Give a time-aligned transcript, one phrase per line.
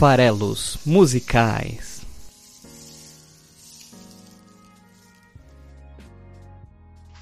[0.00, 2.06] farelos musicais.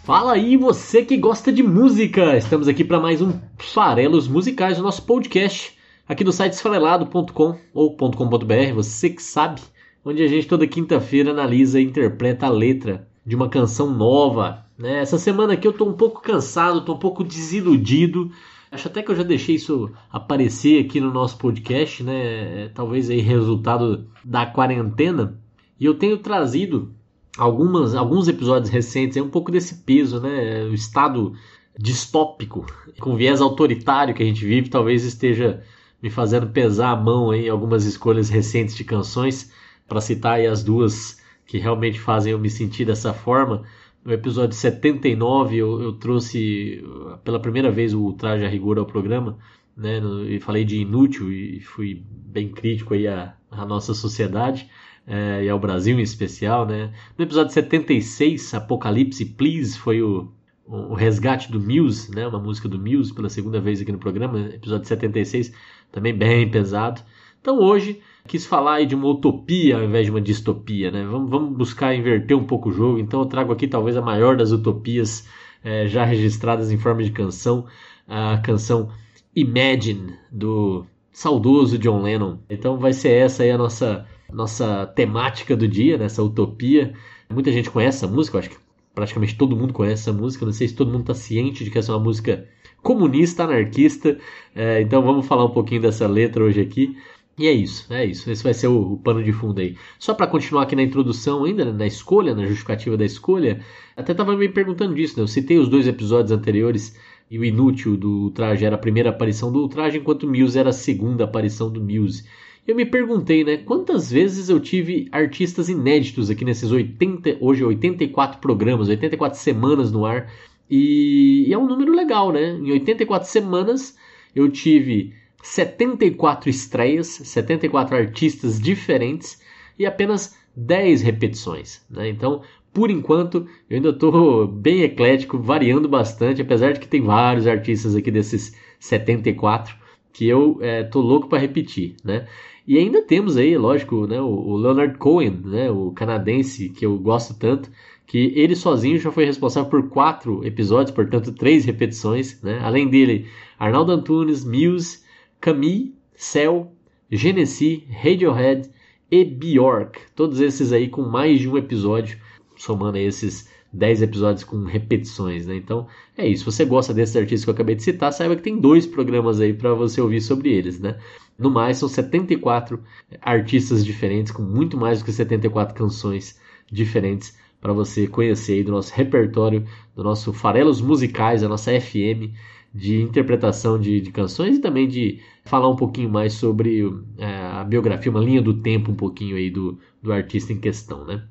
[0.05, 2.37] Fala aí, você que gosta de música!
[2.37, 5.77] Estamos aqui para mais um Farelos Musicais, o nosso podcast
[6.09, 9.61] aqui do site esfarelado.com ou .com.br, você que sabe,
[10.05, 14.65] onde a gente toda quinta-feira analisa e interpreta a letra de uma canção nova.
[14.79, 15.01] Né?
[15.01, 18.31] Essa semana aqui eu tô um pouco cansado, tô um pouco desiludido.
[18.71, 22.69] Acho até que eu já deixei isso aparecer aqui no nosso podcast, né?
[22.75, 25.39] Talvez aí resultado da quarentena.
[25.81, 26.93] E eu tenho trazido
[27.37, 30.65] algumas, alguns episódios recentes, é um pouco desse peso, né?
[30.65, 31.35] O estado
[31.79, 32.67] distópico,
[33.01, 35.63] com viés autoritário que a gente vive, talvez esteja
[36.03, 39.53] me fazendo pesar a mão em algumas escolhas recentes de canções,
[39.87, 43.63] para citar aí as duas que realmente fazem eu me sentir dessa forma.
[44.05, 46.85] No episódio 79 eu, eu trouxe
[47.25, 49.39] pela primeira vez o traje a rigor ao programa,
[49.77, 50.01] né?
[50.29, 54.69] E falei de inútil e fui bem crítico aí à, à nossa sociedade
[55.07, 56.93] é, e ao Brasil em especial, né?
[57.17, 60.31] No episódio 76, Apocalipse Please, foi o,
[60.67, 62.27] o resgate do Muse, né?
[62.27, 65.53] Uma música do Muse pela segunda vez aqui no programa, episódio 76,
[65.91, 67.01] também bem pesado.
[67.41, 71.05] Então hoje quis falar aí de uma utopia ao invés de uma distopia, né?
[71.05, 72.99] Vamos, vamos buscar inverter um pouco o jogo.
[72.99, 75.27] Então eu trago aqui talvez a maior das utopias
[75.65, 77.67] é, já registradas em forma de canção,
[78.07, 78.91] a canção
[79.35, 82.39] Imagine do saudoso John Lennon.
[82.49, 86.29] Então vai ser essa aí a nossa nossa temática do dia, nessa né?
[86.29, 86.93] utopia.
[87.31, 88.57] Muita gente conhece essa música, eu acho que
[88.95, 90.45] praticamente todo mundo conhece essa música.
[90.45, 92.47] Não sei se todo mundo está ciente de que essa é uma música
[92.83, 94.19] comunista, anarquista.
[94.55, 96.97] É, então vamos falar um pouquinho dessa letra hoje aqui.
[97.39, 98.29] E é isso, é isso.
[98.31, 99.77] Esse vai ser o, o pano de fundo aí.
[99.99, 103.61] Só para continuar aqui na introdução ainda, né, na escolha, na justificativa da escolha,
[103.97, 105.23] até tava me perguntando disso, né?
[105.23, 106.97] Eu citei os dois episódios anteriores
[107.31, 110.71] e o inútil do traje era a primeira aparição do traje, enquanto o Muse era
[110.71, 112.25] a segunda aparição do Muse.
[112.67, 118.41] Eu me perguntei, né, quantas vezes eu tive artistas inéditos aqui nesses 80, hoje 84
[118.41, 120.31] programas, 84 semanas no ar.
[120.69, 122.51] E, e é um número legal, né?
[122.51, 123.97] Em 84 semanas
[124.35, 129.41] eu tive 74 estreias, 74 artistas diferentes
[129.79, 131.85] e apenas 10 repetições.
[131.89, 132.09] Né?
[132.09, 137.47] Então, por enquanto, eu ainda estou bem eclético, variando bastante, apesar de que tem vários
[137.47, 139.75] artistas aqui desses 74
[140.13, 141.95] que eu estou é, louco para repetir.
[142.05, 142.27] Né?
[142.67, 147.35] E ainda temos aí, lógico, né, o Leonard Cohen, né, o canadense que eu gosto
[147.39, 147.71] tanto,
[148.07, 152.43] que ele sozinho já foi responsável por quatro episódios, portanto, três repetições.
[152.43, 152.59] Né?
[152.63, 153.27] Além dele,
[153.59, 155.01] Arnaldo Antunes, Muse,
[155.41, 156.73] Camille, Cell,
[157.11, 158.71] Genesis, Radiohead
[159.11, 160.01] e Bjork.
[160.15, 162.19] Todos esses aí com mais de um episódio,
[162.57, 165.57] somando esses 10 episódios com repetições, né?
[165.57, 166.45] Então é isso.
[166.51, 169.41] Se você gosta desses artistas que eu acabei de citar, saiba que tem dois programas
[169.41, 170.99] aí para você ouvir sobre eles, né?
[171.39, 172.83] No mais, são 74
[173.21, 176.39] artistas diferentes, com muito mais do que 74 canções
[176.71, 182.35] diferentes para você conhecer aí do nosso repertório, do nosso Farelos Musicais, a nossa FM
[182.79, 186.85] de interpretação de, de, canções e também de falar um pouquinho mais sobre
[187.19, 191.05] é, a biografia, uma linha do tempo um pouquinho aí do, do artista em questão,
[191.05, 191.25] né?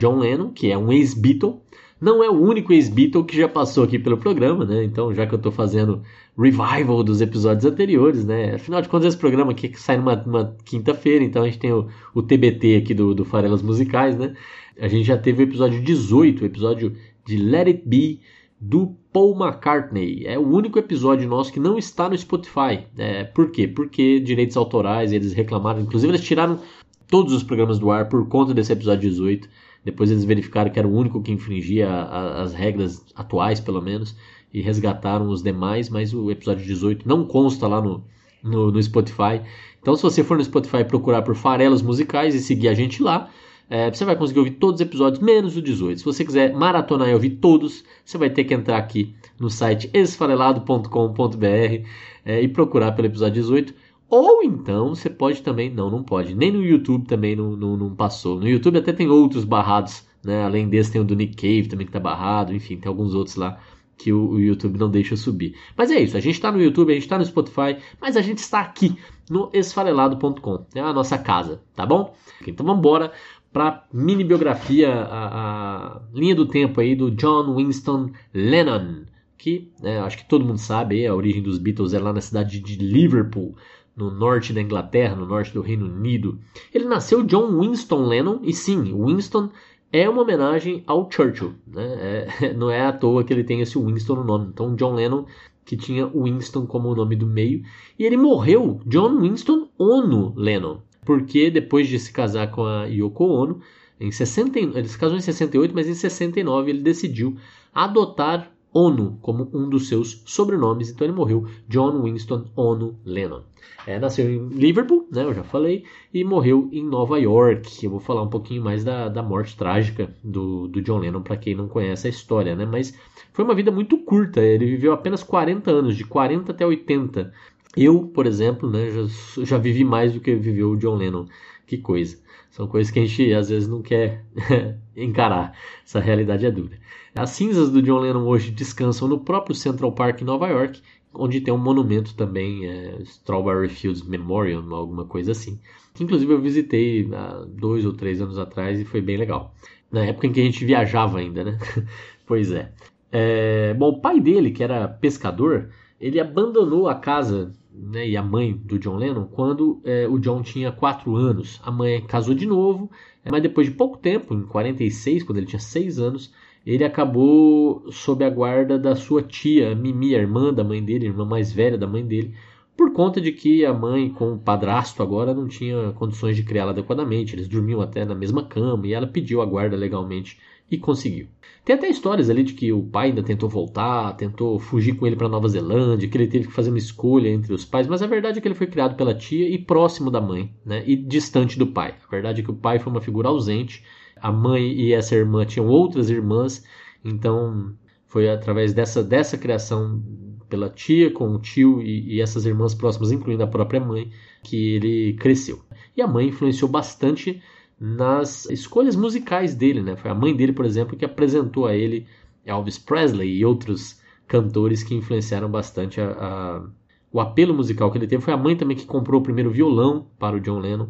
[0.00, 1.60] John Lennon, que é um ex-Beatle,
[2.00, 4.82] não é o único ex-Beatle que já passou aqui pelo programa, né?
[4.82, 6.02] Então, já que eu estou fazendo
[6.36, 8.56] revival dos episódios anteriores, né?
[8.56, 11.86] Afinal de contas, esse programa aqui sai numa, numa quinta-feira, então a gente tem o,
[12.14, 14.34] o TBT aqui do, do Farelas Musicais, né?
[14.80, 18.20] A gente já teve o episódio 18, o episódio de Let It Be,
[18.60, 20.24] do Paul McCartney.
[20.26, 22.86] É o único episódio nosso que não está no Spotify.
[22.96, 23.68] É, por quê?
[23.68, 25.80] Porque direitos autorais, eles reclamaram.
[25.80, 26.58] Inclusive, eles tiraram
[27.06, 29.48] todos os programas do ar por conta desse episódio 18.
[29.84, 33.80] Depois eles verificaram que era o único que infringia a, a, as regras atuais, pelo
[33.80, 34.16] menos,
[34.52, 38.04] e resgataram os demais, mas o episódio 18 não consta lá no,
[38.42, 39.40] no, no Spotify.
[39.80, 43.30] Então, se você for no Spotify procurar por farelas musicais e seguir a gente lá,
[43.70, 45.98] é, você vai conseguir ouvir todos os episódios, menos o 18.
[45.98, 49.90] Se você quiser maratonar e ouvir todos, você vai ter que entrar aqui no site
[49.92, 51.86] esfarelado.com.br
[52.24, 53.74] é, e procurar pelo episódio 18.
[54.08, 56.34] Ou então você pode também, não, não pode.
[56.34, 58.40] Nem no YouTube também não, não, não passou.
[58.40, 60.44] No YouTube até tem outros barrados, né?
[60.44, 63.36] Além desse tem o do Nick Cave também que tá barrado, enfim, tem alguns outros
[63.36, 63.60] lá
[63.98, 65.54] que o, o YouTube não deixa subir.
[65.76, 68.22] Mas é isso, a gente está no YouTube, a gente está no Spotify, mas a
[68.22, 68.96] gente está aqui
[69.28, 72.14] no esfarelado.com, é a nossa casa, tá bom?
[72.46, 73.12] Então vamos embora
[73.52, 79.04] para mini biografia, a, a, linha do tempo aí do John Winston Lennon,
[79.36, 82.60] que né, acho que todo mundo sabe, a origem dos Beatles é lá na cidade
[82.60, 83.56] de Liverpool,
[83.96, 86.38] no norte da Inglaterra, no norte do Reino Unido.
[86.72, 89.50] Ele nasceu John Winston Lennon, e sim, Winston
[89.92, 92.28] é uma homenagem ao Churchill, né?
[92.40, 94.48] É, não é à toa que ele tem esse Winston no nome.
[94.52, 95.24] Então, John Lennon,
[95.64, 97.62] que tinha Winston como o nome do meio,
[97.98, 103.24] e ele morreu, John Winston Ono Lennon, porque depois de se casar com a Yoko
[103.24, 103.62] Ono,
[103.98, 107.34] em 60, ele se casou em 68, mas em 69 ele decidiu
[107.74, 113.40] adotar Ono como um dos seus sobrenomes, então ele morreu John Winston Ono Lennon.
[113.86, 117.82] É, nasceu em Liverpool, né, eu já falei, e morreu em Nova York.
[117.82, 121.38] Eu vou falar um pouquinho mais da, da morte trágica do, do John Lennon, para
[121.38, 122.94] quem não conhece a história, né, mas
[123.32, 127.32] foi uma vida muito curta, ele viveu apenas 40 anos, de 40 até 80.
[127.76, 131.26] Eu, por exemplo, né, já, já vivi mais do que viveu o John Lennon.
[131.66, 132.18] Que coisa.
[132.50, 134.24] São coisas que a gente às vezes não quer
[134.96, 135.52] encarar.
[135.84, 136.78] Essa realidade é dura.
[137.14, 140.80] As cinzas do John Lennon hoje descansam no próprio Central Park em Nova York,
[141.12, 145.60] onde tem um monumento também, é, Strawberry Fields Memorial, alguma coisa assim.
[145.94, 149.54] Que inclusive eu visitei há dois ou três anos atrás e foi bem legal.
[149.90, 151.58] Na época em que a gente viajava ainda, né?
[152.26, 152.72] pois é.
[153.10, 153.74] é.
[153.74, 155.70] Bom, o pai dele, que era pescador,
[156.00, 160.42] ele abandonou a casa né, e a mãe do John Lennon quando é, o John
[160.42, 161.60] tinha 4 anos.
[161.64, 162.90] A mãe casou de novo,
[163.24, 166.32] é, mas depois de pouco tempo, em 46, quando ele tinha 6 anos,
[166.66, 171.08] ele acabou sob a guarda da sua tia, Mimi, a irmã da mãe dele, a
[171.08, 172.34] irmã mais velha da mãe dele,
[172.76, 176.70] por conta de que a mãe com o padrasto agora não tinha condições de criá-la
[176.70, 177.34] adequadamente.
[177.34, 180.38] Eles dormiam até na mesma cama e ela pediu a guarda legalmente
[180.70, 181.28] e conseguiu.
[181.64, 185.16] Tem até histórias ali de que o pai ainda tentou voltar, tentou fugir com ele
[185.16, 188.06] para Nova Zelândia, que ele teve que fazer uma escolha entre os pais, mas a
[188.06, 191.58] verdade é que ele foi criado pela tia e próximo da mãe, né, e distante
[191.58, 191.94] do pai.
[192.06, 193.84] A verdade é que o pai foi uma figura ausente,
[194.16, 196.64] a mãe e essa irmã tinham outras irmãs,
[197.04, 197.74] então
[198.06, 200.02] foi através dessa, dessa criação
[200.48, 204.10] pela tia, com o tio e, e essas irmãs próximas, incluindo a própria mãe,
[204.42, 205.60] que ele cresceu.
[205.96, 207.42] E a mãe influenciou bastante
[207.80, 209.96] nas escolhas musicais dele, né?
[209.96, 212.06] Foi a mãe dele, por exemplo, que apresentou a ele
[212.44, 216.66] Elvis Presley e outros cantores que influenciaram bastante a, a,
[217.12, 218.22] o apelo musical que ele teve.
[218.22, 220.88] Foi a mãe também que comprou o primeiro violão para o John Lennon.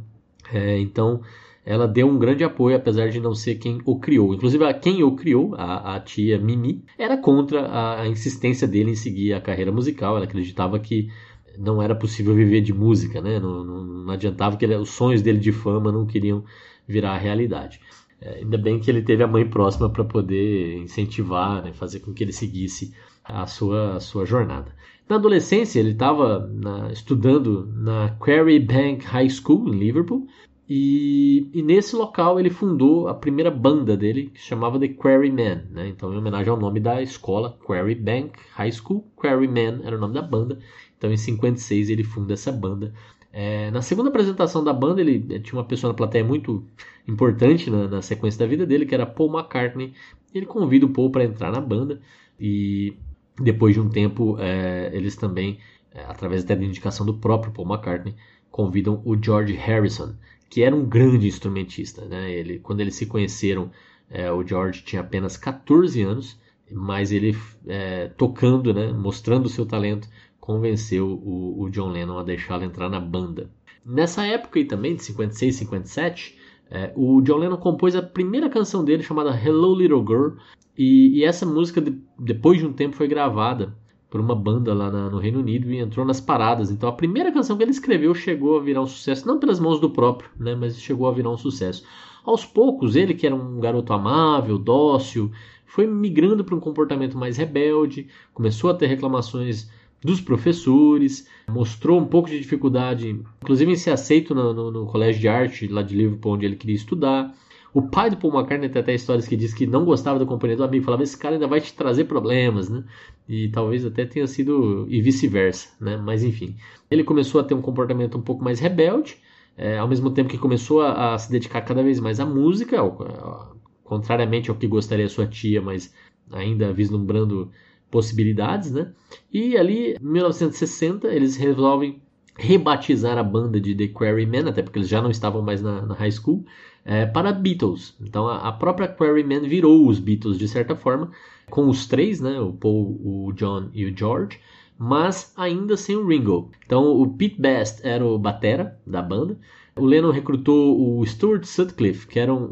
[0.52, 1.20] É, então,
[1.64, 4.32] ela deu um grande apoio, apesar de não ser quem o criou.
[4.34, 8.96] Inclusive, quem o criou, a, a tia Mimi, era contra a, a insistência dele em
[8.96, 10.16] seguir a carreira musical.
[10.16, 11.10] Ela acreditava que
[11.58, 13.38] não era possível viver de música, né?
[13.38, 16.44] Não, não, não adiantava que ele, os sonhos dele de fama não queriam
[16.88, 17.80] virar realidade.
[18.20, 22.12] É, ainda bem que ele teve a mãe próxima para poder incentivar, né, fazer com
[22.12, 22.92] que ele seguisse
[23.22, 24.74] a sua, a sua jornada.
[25.08, 26.50] Na adolescência, ele estava
[26.92, 30.26] estudando na Quarry Bank High School, em Liverpool,
[30.68, 35.88] e, e, nesse local ele fundou a primeira banda dele, que chamava The Quarrymen, né?
[35.88, 40.12] então em homenagem ao nome da escola, Quarry Bank High School, Quarrymen era o nome
[40.12, 40.58] da banda,
[40.98, 42.92] então em 56 ele funda essa banda,
[43.40, 46.64] é, na segunda apresentação da banda, ele, ele, tinha uma pessoa na plateia muito
[47.06, 49.94] importante na, na, sequência da vida dele, que era Paul McCartney.
[50.34, 52.00] Ele convida o Paul para entrar na banda
[52.40, 52.96] e
[53.40, 55.60] depois de um tempo, é, eles também,
[55.94, 58.16] é, através da indicação do próprio Paul McCartney,
[58.50, 60.16] convidam o George Harrison,
[60.50, 62.06] que era um grande instrumentista.
[62.06, 62.32] Né?
[62.32, 63.70] Ele, quando eles se conheceram,
[64.10, 66.36] é, o George tinha apenas 14 anos,
[66.72, 67.38] mas ele
[67.68, 70.08] é, tocando, né, mostrando o seu talento,
[70.48, 73.50] convenceu o, o John Lennon a deixá-lo entrar na banda.
[73.84, 76.38] Nessa época aí também, de 56, 57,
[76.70, 80.38] é, o John Lennon compôs a primeira canção dele chamada Hello Little Girl
[80.76, 83.76] e, e essa música de, depois de um tempo foi gravada
[84.08, 86.70] por uma banda lá na, no Reino Unido e entrou nas paradas.
[86.70, 89.78] Então a primeira canção que ele escreveu chegou a virar um sucesso, não pelas mãos
[89.78, 91.84] do próprio, né, mas chegou a virar um sucesso.
[92.24, 95.30] Aos poucos, ele que era um garoto amável, dócil,
[95.66, 99.68] foi migrando para um comportamento mais rebelde, começou a ter reclamações
[100.02, 105.20] dos professores, mostrou um pouco de dificuldade, inclusive em ser aceito no, no, no, colégio
[105.20, 107.34] de arte lá de Liverpool, onde ele queria estudar.
[107.74, 110.56] O pai do Paul McCartney tem até histórias que diz que não gostava da companhia
[110.56, 112.84] do amigo, falava: esse cara ainda vai te trazer problemas, né?
[113.28, 115.96] E talvez até tenha sido e vice-versa, né?
[115.96, 116.56] Mas enfim,
[116.90, 119.18] ele começou a ter um comportamento um pouco mais rebelde,
[119.56, 122.78] é, ao mesmo tempo que começou a, a, se dedicar cada vez mais à música,
[122.78, 125.92] ao, contrariamente ao que gostaria sua tia, mas
[126.30, 127.50] ainda vislumbrando
[127.90, 128.92] possibilidades, né?
[129.32, 132.00] E ali, em 1960, eles resolvem
[132.38, 135.94] rebatizar a banda de The Quarrymen, até porque eles já não estavam mais na, na
[135.94, 136.44] high school,
[136.84, 137.96] é, para Beatles.
[138.00, 141.10] Então a, a, própria Quarrymen virou os Beatles de certa forma,
[141.50, 142.40] com os três, né?
[142.40, 144.40] O Paul, o John e o George,
[144.78, 146.50] mas ainda sem o Ringo.
[146.64, 149.36] Então o Pete Best era o batera da banda.
[149.76, 152.44] O Lennon recrutou o Stuart Sutcliffe, que era um,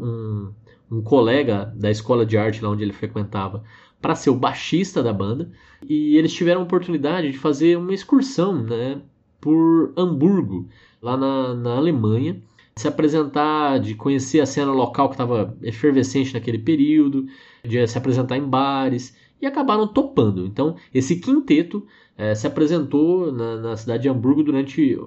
[0.91, 3.63] um, um colega da escola de arte lá onde ele frequentava,
[4.01, 5.51] para ser o baixista da banda.
[5.87, 9.01] E eles tiveram a oportunidade de fazer uma excursão né,
[9.39, 10.67] por Hamburgo,
[11.01, 12.41] lá na, na Alemanha,
[12.75, 17.25] se apresentar, de conhecer a cena local que estava efervescente naquele período,
[17.63, 20.45] de se apresentar em bares, e acabaram topando.
[20.45, 21.85] Então, esse quinteto
[22.17, 24.97] é, se apresentou na, na, cidade de Hamburgo durante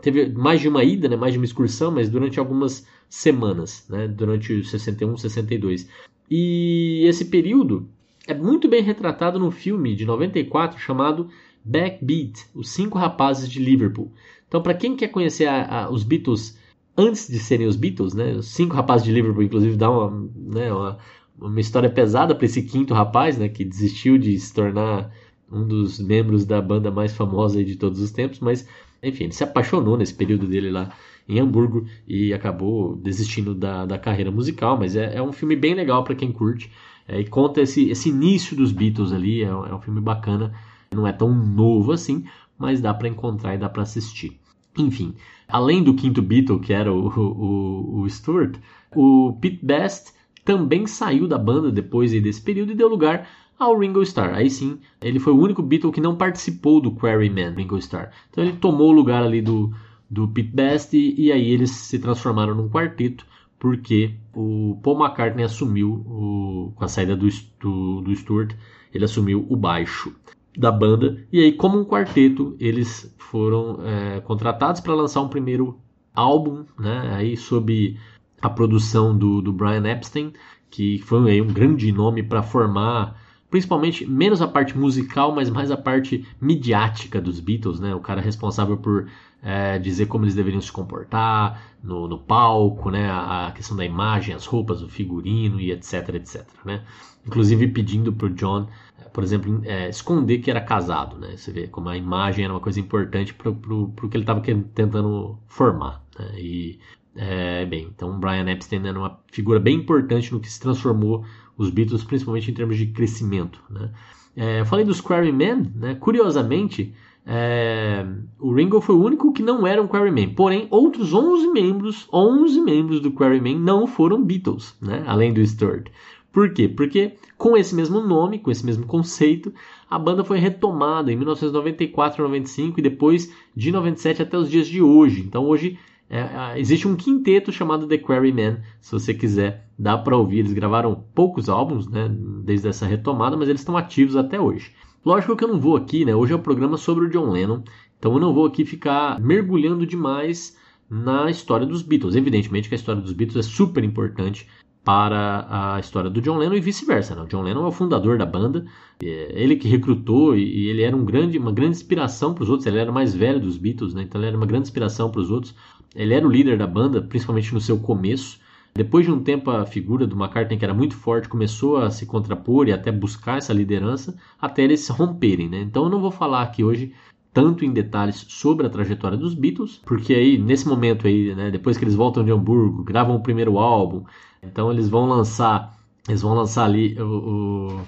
[0.00, 4.08] teve mais de uma ida, né, mais de uma excursão, mas durante algumas semanas, né,
[4.08, 5.88] durante 61, 62.
[6.30, 7.88] E esse período
[8.26, 11.28] é muito bem retratado no filme de 94 chamado
[11.64, 14.12] Backbeat, Os Cinco Rapazes de Liverpool.
[14.46, 16.58] Então, para quem quer conhecer a, a, os Beatles
[16.96, 20.72] antes de serem os Beatles, né, os Cinco Rapazes de Liverpool, inclusive, dá uma, né,
[20.72, 20.98] uma,
[21.40, 25.10] uma história pesada para esse quinto rapaz, né, que desistiu de se tornar
[25.50, 28.66] um dos membros da banda mais famosa de todos os tempos, mas
[29.02, 30.90] enfim, ele se apaixonou nesse período dele lá
[31.28, 35.74] em Hamburgo e acabou desistindo da, da carreira musical, mas é, é um filme bem
[35.74, 36.70] legal para quem curte
[37.06, 40.52] é, e conta esse, esse início dos Beatles ali, é, é um filme bacana,
[40.94, 42.24] não é tão novo assim,
[42.58, 44.38] mas dá para encontrar e dá para assistir.
[44.78, 45.14] Enfim,
[45.48, 48.56] além do quinto Beatle, que era o, o, o Stuart,
[48.94, 50.12] o Pete Best
[50.44, 53.28] também saiu da banda depois desse período e deu lugar
[53.58, 54.34] ao Ringo Starr.
[54.34, 58.10] Aí sim, ele foi o único Beatle que não participou do Quarryman, Ringo Starr.
[58.30, 59.72] Então ele tomou o lugar ali do,
[60.10, 63.26] do Pete Best e, e aí eles se transformaram num quarteto
[63.62, 67.28] porque o Paul McCartney assumiu, o, com a saída do,
[67.60, 68.56] do, do Stuart,
[68.92, 70.12] ele assumiu o baixo
[70.58, 71.24] da banda.
[71.32, 75.78] E aí, como um quarteto, eles foram é, contratados para lançar um primeiro
[76.12, 77.96] álbum, né, aí sob
[78.40, 80.32] a produção do, do Brian Epstein,
[80.68, 83.16] que foi aí, um grande nome para formar
[83.48, 87.94] principalmente menos a parte musical, mas mais a parte midiática dos Beatles, né?
[87.94, 89.08] O cara responsável por
[89.42, 93.10] é, dizer como eles deveriam se comportar no, no palco, né?
[93.10, 96.82] A, questão da imagem, as roupas, o figurino e etc, etc, né?
[97.26, 98.68] Inclusive pedindo para o John,
[99.12, 101.36] por exemplo, é, esconder que era casado, né?
[101.36, 105.38] Você vê como a imagem era uma coisa importante para o que ele estava tentando
[105.46, 106.40] formar, né?
[106.40, 106.78] E
[107.14, 111.24] é, bem, então Brian Epstein era uma figura bem importante no que se transformou
[111.56, 113.62] os Beatles, principalmente em termos de crescimento.
[113.68, 113.90] Né?
[114.34, 115.94] É, falei dos Quarrymen, né?
[115.94, 116.94] curiosamente,
[117.26, 118.04] é,
[118.38, 120.34] o Ringo foi o único que não era um Quarryman.
[120.34, 125.04] Porém, outros 11 membros, 11 membros do Quarrymen não foram Beatles, né?
[125.06, 125.88] além do Stuart.
[126.32, 126.66] Por quê?
[126.66, 129.52] Porque com esse mesmo nome, com esse mesmo conceito,
[129.88, 134.80] a banda foi retomada em 1994, 95 e depois de 97 até os dias de
[134.80, 135.20] hoje.
[135.20, 140.40] Então hoje é, existe um quinteto chamado The Quarrymen, se você quiser, dá para ouvir.
[140.40, 142.10] Eles gravaram poucos álbuns, né,
[142.44, 144.72] desde essa retomada, mas eles estão ativos até hoje.
[145.04, 146.14] Lógico que eu não vou aqui, né?
[146.14, 147.62] Hoje é um programa sobre o John Lennon,
[147.98, 150.56] então eu não vou aqui ficar mergulhando demais
[150.88, 152.14] na história dos Beatles.
[152.14, 154.46] Evidentemente que a história dos Beatles é super importante
[154.84, 157.16] para a história do John Lennon e vice-versa.
[157.16, 157.22] Né?
[157.22, 158.64] O John Lennon é o fundador da banda,
[159.02, 162.66] é ele que recrutou e ele era um grande, uma grande inspiração para os outros.
[162.66, 164.02] Ele era o mais velho dos Beatles, né?
[164.02, 165.52] então ele era uma grande inspiração para os outros.
[165.96, 168.38] Ele era o líder da banda, principalmente no seu começo.
[168.74, 172.06] Depois de um tempo, a figura do McCartney, que era muito forte, começou a se
[172.06, 175.48] contrapor e até buscar essa liderança, até eles se romperem.
[175.48, 175.60] Né?
[175.60, 176.92] Então eu não vou falar aqui hoje
[177.32, 181.78] tanto em detalhes sobre a trajetória dos Beatles, porque aí nesse momento aí, né, depois
[181.78, 184.04] que eles voltam de Hamburgo, gravam o primeiro álbum,
[184.42, 187.80] então eles vão lançar, eles vão lançar ali o, o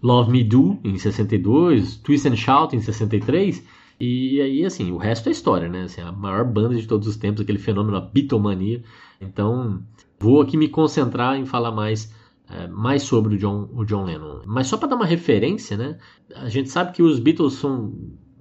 [0.00, 3.64] Love Me Do em 62, Twist and Shout em 63,
[3.98, 5.82] e aí assim, o resto é história, né?
[5.82, 8.82] Assim, a maior banda de todos os tempos, aquele fenômeno, a Beatlemania.
[9.20, 9.80] Então,
[10.22, 12.14] vou aqui me concentrar em falar mais
[12.48, 14.42] é, mais sobre o John, o John Lennon.
[14.46, 15.98] Mas só para dar uma referência, né?
[16.36, 17.92] A gente sabe que os Beatles são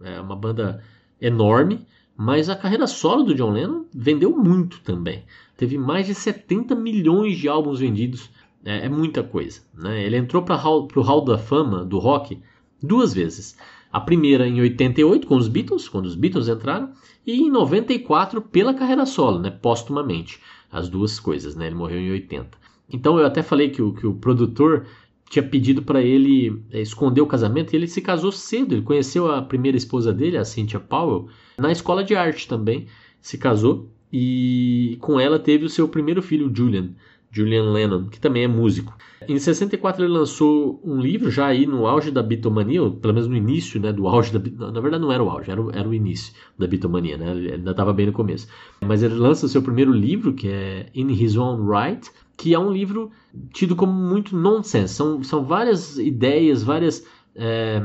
[0.03, 0.83] é, uma banda
[1.19, 1.85] enorme,
[2.15, 5.23] mas a carreira solo do John Lennon vendeu muito também.
[5.57, 8.29] Teve mais de 70 milhões de álbuns vendidos.
[8.63, 9.61] É, é muita coisa.
[9.73, 10.03] Né?
[10.03, 12.39] Ele entrou para o Hall da Fama do rock
[12.81, 13.57] duas vezes.
[13.91, 16.91] A primeira em 88 com os Beatles, quando os Beatles entraram,
[17.25, 20.39] e em 94 pela carreira solo, né, póstumamente.
[20.71, 21.67] As duas coisas, né?
[21.67, 22.57] Ele morreu em 80.
[22.89, 24.85] Então eu até falei que o, que o produtor
[25.29, 28.75] tinha pedido para ele é, esconder o casamento e ele se casou cedo.
[28.75, 32.87] Ele conheceu a primeira esposa dele, a Cynthia Powell, na escola de arte também.
[33.21, 36.89] Se casou e com ela teve o seu primeiro filho, Julian.
[37.31, 38.93] Julian Lennon, que também é músico.
[39.27, 43.35] Em 64 ele lançou um livro já aí no auge da bitomania, pelo menos no
[43.35, 45.93] início, né, do auge da na verdade não era o auge, era o, era o
[45.93, 47.31] início da bitomania, né?
[47.31, 48.47] Ele ainda estava bem no começo.
[48.81, 52.71] Mas ele lança seu primeiro livro, que é In His Own Right, que é um
[52.71, 53.11] livro
[53.53, 54.93] tido como muito nonsense.
[54.93, 57.81] São, são várias ideias, várias é,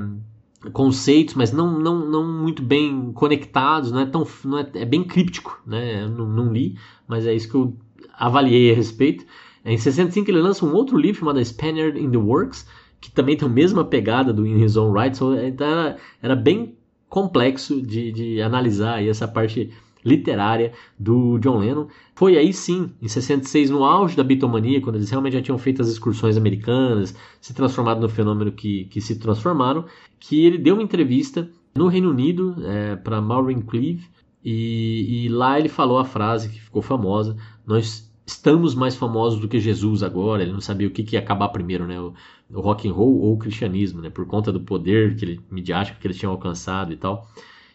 [0.72, 5.04] conceitos, mas não, não, não muito bem conectados, não é tão não é, é bem
[5.04, 6.02] críptico, né?
[6.02, 6.76] Eu não, não li,
[7.06, 7.76] mas é isso que eu
[8.18, 9.25] avaliei a respeito.
[9.64, 12.66] Em 65 ele lança um outro livro chamado Spaniard in the Works,
[13.00, 16.76] que também tem a mesma pegada do In His Own Right, então era, era bem
[17.08, 19.73] complexo de, de analisar essa parte
[20.06, 21.88] literária do John Lennon.
[22.14, 25.82] Foi aí sim, em 66, no auge da bitomania, quando eles realmente já tinham feito
[25.82, 29.85] as excursões americanas, se transformado no fenômeno que, que se transformaram,
[30.20, 34.04] que ele deu uma entrevista no Reino Unido é, para Maureen Cleave
[34.44, 39.49] E, e lá ele falou a frase que ficou famosa: Nós estamos mais famosos do
[39.49, 40.42] que Jesus agora.
[40.42, 42.00] Ele não sabia o que, que ia acabar primeiro, né?
[42.00, 42.12] O,
[42.50, 44.11] o rock and roll ou o cristianismo, né?
[44.11, 47.30] Por conta do poder que ele, midiático que eles tinham alcançado e tal.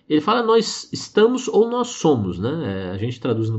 [0.10, 2.89] Ele fala nós estamos ou nós somos, né?
[2.89, 3.50] É, a gente traduz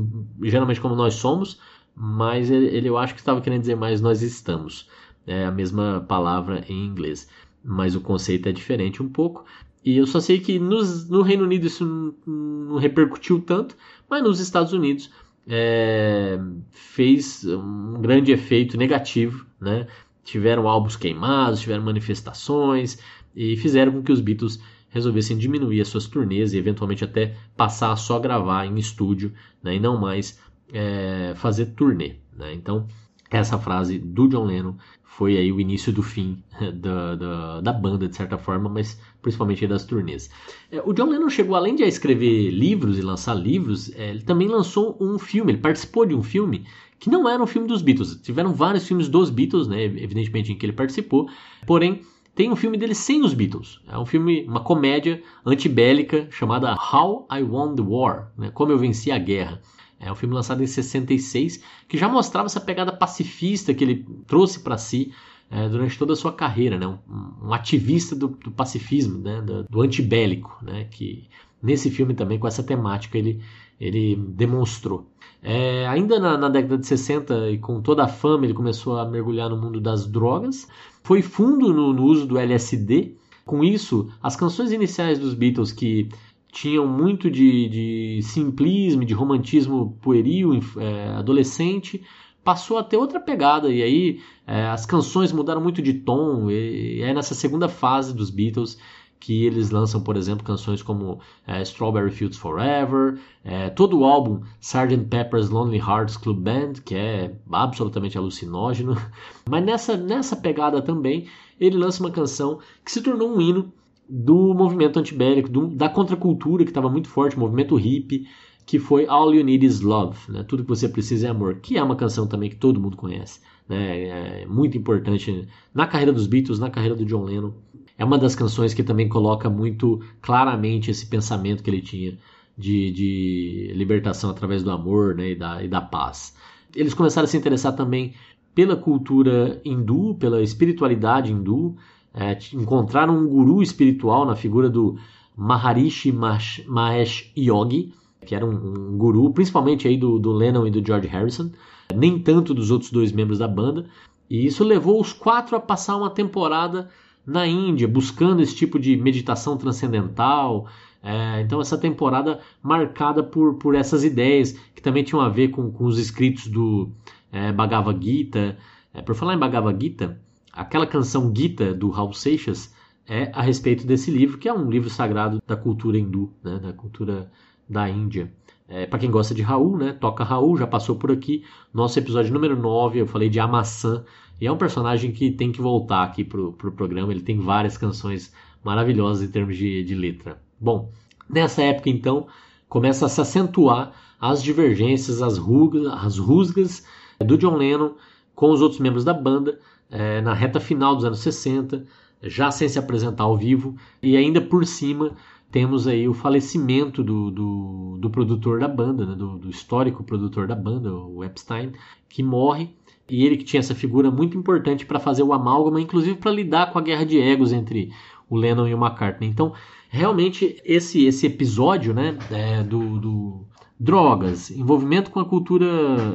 [0.43, 1.59] geralmente como nós somos,
[1.95, 4.87] mas ele, ele, eu acho que estava querendo dizer mais nós estamos.
[5.25, 7.27] É a mesma palavra em inglês,
[7.63, 9.45] mas o conceito é diferente um pouco.
[9.83, 13.75] E eu só sei que nos, no Reino Unido isso não, não, repercutiu tanto,
[14.09, 15.09] mas nos Estados Unidos
[15.47, 16.39] é,
[16.71, 19.87] fez um grande efeito negativo, né?
[20.23, 22.97] Tiveram álbuns queimados, tiveram manifestações
[23.35, 24.59] e fizeram com que os Beatles
[24.89, 29.75] resolvessem diminuir as suas turnês e eventualmente até passar a só gravar em estúdio né?
[29.75, 30.39] e não mais
[30.71, 32.15] é, fazer turnê.
[32.31, 32.53] Né?
[32.53, 32.87] Então,
[33.37, 38.07] essa frase do John Lennon foi aí o início do fim da, da, da banda,
[38.07, 40.29] de certa forma, mas principalmente das turnês.
[40.71, 44.47] É, o John Lennon chegou, além de escrever livros e lançar livros, é, ele também
[44.47, 46.65] lançou um filme, ele participou de um filme
[46.99, 48.15] que não era um filme dos Beatles.
[48.21, 51.29] Tiveram vários filmes dos Beatles, né, evidentemente, em que ele participou,
[51.67, 52.01] porém
[52.33, 53.81] tem um filme dele sem os Beatles.
[53.87, 58.79] É um filme, uma comédia antibélica chamada How I Won the War, né, Como Eu
[58.79, 59.61] Venci a Guerra.
[60.05, 64.59] É um filme lançado em 66 que já mostrava essa pegada pacifista que ele trouxe
[64.59, 65.13] para si
[65.49, 66.87] é, durante toda a sua carreira, né?
[66.87, 69.41] um, um ativista do, do pacifismo, né?
[69.41, 70.87] do, do antibélico, né?
[70.89, 71.27] que
[71.61, 73.41] nesse filme também com essa temática ele,
[73.79, 75.07] ele demonstrou.
[75.41, 79.05] É, ainda na, na, década de 60 e com toda a fama ele começou a
[79.05, 80.67] mergulhar no mundo das drogas,
[81.03, 83.15] foi fundo no, no uso do LSD.
[83.45, 86.07] Com isso, as canções iniciais dos Beatles que
[86.53, 92.03] tinham muito de, de simplismo, de romantismo pueril, é, adolescente,
[92.43, 93.69] passou a ter outra pegada.
[93.69, 96.51] E aí é, as canções mudaram muito de tom.
[96.51, 98.77] E, é nessa segunda fase dos Beatles
[99.19, 104.41] que eles lançam, por exemplo, canções como é, Strawberry Fields Forever, é, todo o álbum
[104.61, 105.05] Sgt.
[105.09, 108.95] Pepper's Lonely Hearts Club Band, que é absolutamente alucinógeno.
[109.49, 111.27] Mas nessa, nessa pegada também,
[111.59, 113.73] ele lança uma canção que se tornou um hino
[114.15, 118.27] do movimento antibélico, do, da contracultura que estava muito forte, o movimento hippie,
[118.63, 120.43] que foi All You Need Is Love, né?
[120.43, 123.41] Tudo que você precisa é amor, que é uma canção também que todo mundo conhece,
[123.67, 124.41] né?
[124.41, 127.53] É muito importante na carreira dos Beatles, na carreira do John Lennon.
[127.97, 132.15] É uma das canções que também coloca muito claramente esse pensamento que ele tinha
[132.55, 135.31] de, de libertação através do amor né?
[135.31, 136.35] e, da, e da paz.
[136.75, 138.13] Eles começaram a se interessar também
[138.53, 141.75] pela cultura hindu, pela espiritualidade hindu,
[142.13, 144.97] é, encontraram um guru espiritual na figura do
[145.35, 147.93] Maharishi Mahesh Yogi,
[148.25, 151.51] que era um, um guru, principalmente aí do, do, Lennon e do George Harrison,
[151.93, 153.85] nem tanto dos outros dois membros da banda.
[154.29, 156.89] E isso levou os quatro a passar uma temporada
[157.25, 160.67] na Índia, buscando esse tipo de meditação transcendental.
[161.01, 165.71] É, então, essa temporada marcada por, por essas ideias, que também tinham a ver com,
[165.71, 166.89] com os escritos do
[167.31, 168.57] é, Bhagavad Gita.
[168.93, 170.19] É, por falar em Bhagavad Gita,
[170.53, 172.73] aquela canção Gita do Raul Seixas
[173.07, 176.71] é a respeito desse livro, que é um livro sagrado da cultura hindu, né, da
[176.71, 177.29] cultura
[177.67, 178.31] da Índia.
[178.67, 181.43] É, para quem gosta de Raul, né, toca Raul, já passou por aqui.
[181.73, 184.05] Nosso episódio número 9, eu falei de Amaçã,
[184.39, 187.77] e é um personagem que tem que voltar aqui pro, pro programa, ele tem várias
[187.77, 190.41] canções maravilhosas em termos de, de letra.
[190.59, 190.91] Bom,
[191.29, 192.27] nessa época então,
[192.69, 196.85] começa a se acentuar as divergências, as rugas, as rusgas
[197.19, 197.91] do John Lennon
[198.33, 201.85] com os outros membros da banda, é, na reta final dos anos 60,
[202.23, 205.15] já sem se apresentar ao vivo, e ainda por cima
[205.51, 210.47] temos aí o falecimento do, do, do produtor da banda, né, do, do, histórico produtor
[210.47, 211.73] da banda, o Epstein,
[212.09, 212.69] que morre,
[213.07, 216.71] e ele que tinha essa figura muito importante para fazer o amálgama, inclusive para lidar
[216.71, 217.91] com a guerra de egos entre
[218.27, 219.29] o Lennon e o McCartney.
[219.29, 219.53] Então,
[219.89, 223.45] realmente, esse, esse episódio né, é, do, do
[223.83, 225.65] drogas, envolvimento com a cultura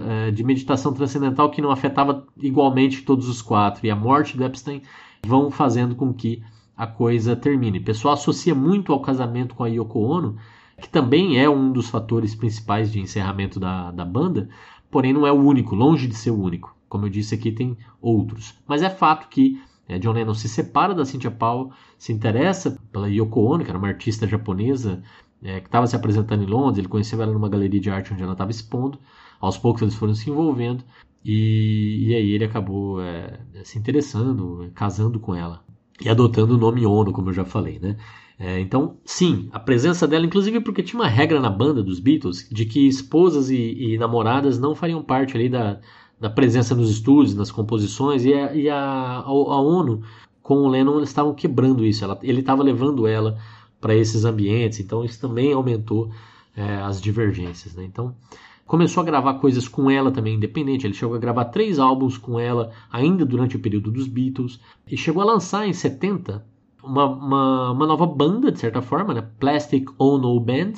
[0.07, 4.45] é, de meditação transcendental que não afetava igualmente todos os quatro e a morte do
[4.45, 4.81] Epstein
[5.27, 6.43] vão fazendo com que
[6.75, 7.79] a coisa termine.
[7.79, 10.37] O pessoal associa muito ao casamento com a Yoko Ono,
[10.81, 14.49] que também é um dos fatores principais de encerramento da, da banda,
[14.91, 16.75] porém não é o único, longe de ser o único.
[16.89, 18.55] Como eu disse aqui, tem outros.
[18.67, 23.11] Mas é fato que é, John Lennon se separa da Cynthia Powell, se interessa pela
[23.11, 25.03] Yoko Ono, que era uma artista japonesa
[25.43, 28.23] é, que estava se apresentando em Londres, ele conheceu ela numa galeria de arte onde
[28.23, 28.99] ela estava expondo.
[29.41, 30.83] Aos poucos eles foram se envolvendo
[31.25, 35.63] e, e aí ele acabou é, se interessando, casando com ela
[36.01, 37.97] e adotando o nome Ono, como eu já falei, né?
[38.39, 42.49] É, então, sim, a presença dela, inclusive porque tinha uma regra na banda dos Beatles
[42.51, 45.81] de que esposas e, e namoradas não fariam parte ali da,
[46.21, 50.03] da presença nos estúdios, nas composições, e a, e a, a, a ONU
[50.41, 53.39] com o Lennon estavam quebrando isso, ela, ele estava levando ela
[53.81, 56.11] para esses ambientes, então isso também aumentou
[56.57, 57.75] é, as divergências.
[57.75, 57.85] Né?
[57.85, 58.15] Então,
[58.67, 60.87] começou a gravar coisas com ela também, independente.
[60.87, 64.97] Ele chegou a gravar três álbuns com ela, ainda durante o período dos Beatles, e
[64.97, 66.45] chegou a lançar em 70
[66.83, 69.27] uma, uma, uma nova banda, de certa forma, né?
[69.39, 70.75] Plastic Ono Band,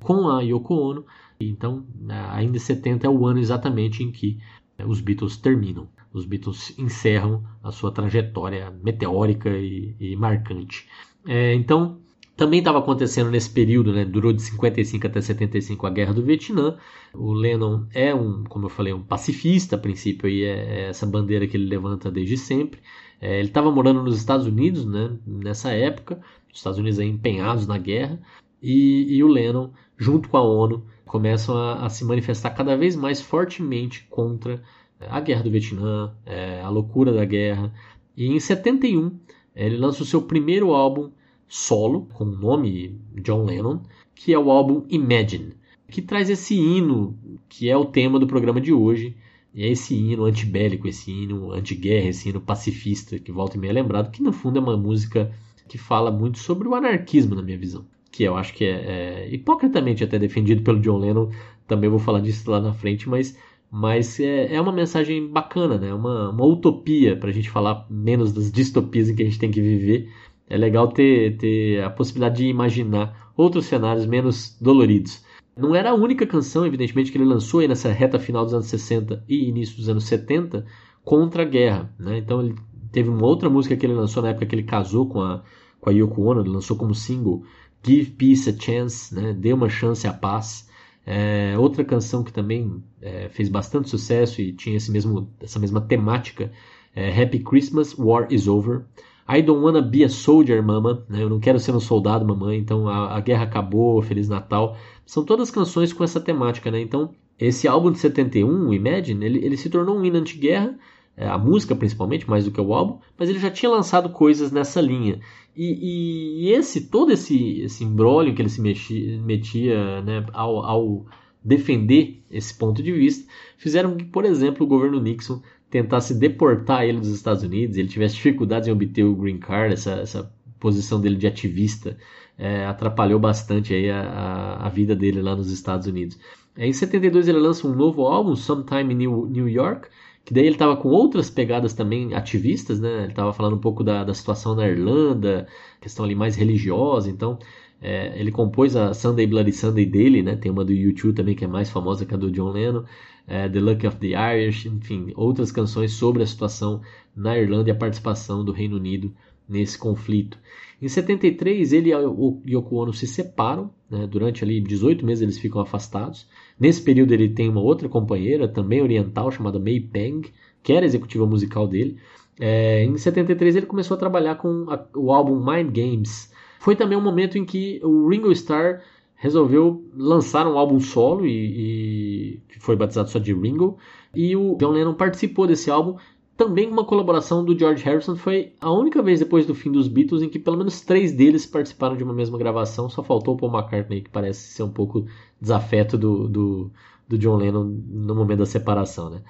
[0.00, 1.04] com a Yoko Ono.
[1.40, 1.84] Então,
[2.30, 4.38] ainda em 70 é o ano exatamente em que
[4.78, 5.88] é, os Beatles terminam.
[6.12, 10.88] Os Beatles encerram a sua trajetória meteórica e, e marcante.
[11.26, 12.01] É, então,
[12.36, 16.76] também estava acontecendo nesse período, né, durou de 55 até 75 a Guerra do Vietnã.
[17.14, 21.06] O Lennon é um, como eu falei, um pacifista a princípio, e é, é essa
[21.06, 22.80] bandeira que ele levanta desde sempre.
[23.20, 27.66] É, ele estava morando nos Estados Unidos né, nessa época, os Estados Unidos aí empenhados
[27.66, 28.18] na guerra,
[28.62, 32.96] e, e o Lennon, junto com a ONU, começam a, a, se manifestar cada vez
[32.96, 34.62] mais fortemente contra
[35.00, 37.72] a guerra do Vietnã, é, a loucura da guerra.
[38.16, 39.18] E em 71
[39.54, 41.10] ele lança o seu primeiro álbum
[41.52, 43.82] solo, com o nome John Lennon,
[44.14, 45.52] que é o álbum Imagine,
[45.86, 47.14] que traz esse hino
[47.46, 49.14] que é o tema do programa de hoje.
[49.54, 53.72] E é esse hino antibélico, esse hino anti-guerra, esse hino pacifista, que volta e meia
[53.72, 55.30] é lembrado, que no fundo é uma música
[55.68, 57.84] que fala muito sobre o anarquismo, na minha visão.
[58.10, 61.28] Que eu acho que é, é hipocritamente até defendido pelo John Lennon,
[61.68, 63.36] também vou falar disso lá na frente, mas,
[63.70, 65.92] mas é, é uma mensagem bacana, né?
[65.92, 69.50] uma, uma utopia para a gente falar menos das distopias em que a gente tem
[69.50, 70.10] que viver
[70.48, 75.24] é legal ter, ter a possibilidade de imaginar outros cenários menos doloridos.
[75.56, 78.66] Não era a única canção, evidentemente, que ele lançou aí nessa reta final dos anos
[78.66, 80.64] 60 e início dos anos 70
[81.04, 81.92] contra a guerra.
[81.98, 82.18] Né?
[82.18, 82.54] Então ele
[82.90, 85.42] teve uma outra música que ele lançou na época que ele casou com a,
[85.80, 87.42] com a Yoko Ono, ele lançou como single
[87.84, 89.32] Give Peace a Chance, né?
[89.32, 90.70] Dê uma chance à paz.
[91.04, 95.80] É, outra canção que também é, fez bastante sucesso e tinha esse mesmo, essa mesma
[95.80, 96.52] temática
[96.94, 98.82] é Happy Christmas, War is Over.
[99.28, 101.04] I don't wanna be a soldier, mama.
[101.08, 101.22] Né?
[101.22, 102.58] Eu não quero ser um soldado, mamãe.
[102.58, 104.76] Então a, a, guerra acabou, Feliz Natal.
[105.06, 106.80] São todas canções com essa temática, né?
[106.80, 110.78] Então esse álbum de 71, o Imagine, ele, ele se tornou um hino anti-guerra,
[111.16, 114.52] é, a música principalmente, mais do que o álbum, mas ele já tinha lançado coisas
[114.52, 115.20] nessa linha.
[115.56, 120.64] E, e, e esse todo esse, esse embrólio que ele se mexia, metia né, ao,
[120.64, 121.06] ao
[121.44, 127.00] defender esse ponto de vista, fizeram que, por exemplo, o governo Nixon tentasse deportar ele
[127.00, 130.30] dos Estados Unidos, ele tivesse dificuldades em obter o green card, essa, essa
[130.60, 131.96] posição dele de ativista
[132.38, 136.18] é, atrapalhou bastante aí a, a, vida dele lá nos Estados Unidos.
[136.56, 139.88] Em 72 ele lança um novo álbum, Sometime in New, New York,
[140.26, 143.04] que daí ele estava com outras pegadas também ativistas, né?
[143.04, 145.48] Ele estava falando um pouco da, da situação na Irlanda,
[145.80, 147.38] questão ali mais religiosa, então
[147.80, 150.36] é, ele compôs a Sunday Bloody Sunday dele, né?
[150.36, 152.84] Tem uma do YouTube também que é mais famosa que a do John Lennon,
[153.26, 156.80] é, The Luck of the Irish, enfim, outras canções sobre a situação
[157.14, 159.12] na Irlanda e a participação do Reino Unido
[159.48, 160.38] nesse conflito.
[160.80, 164.06] Em 73, ele e o Yoko Ono se separam, né?
[164.06, 166.26] durante ali 18 meses eles ficam afastados.
[166.58, 170.22] Nesse período ele tem uma outra companheira, também oriental, chamada May Peng,
[170.62, 171.98] que era executiva musical dele.
[172.40, 176.32] É, em 73 ele começou a trabalhar com a, o álbum Mind Games,
[176.62, 178.82] foi também um momento em que o Ringo Starr
[179.22, 183.78] resolveu lançar um álbum solo e, e que foi batizado só de Ringo.
[184.12, 185.96] E o John Lennon participou desse álbum
[186.36, 188.16] também com uma colaboração do George Harrison.
[188.16, 191.46] Foi a única vez depois do fim dos Beatles em que pelo menos três deles
[191.46, 192.90] participaram de uma mesma gravação.
[192.90, 195.06] Só faltou o Paul McCartney, que parece ser um pouco
[195.40, 196.70] desafeto do, do,
[197.08, 199.22] do John Lennon no momento da separação, né?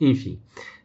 [0.00, 0.38] Enfim,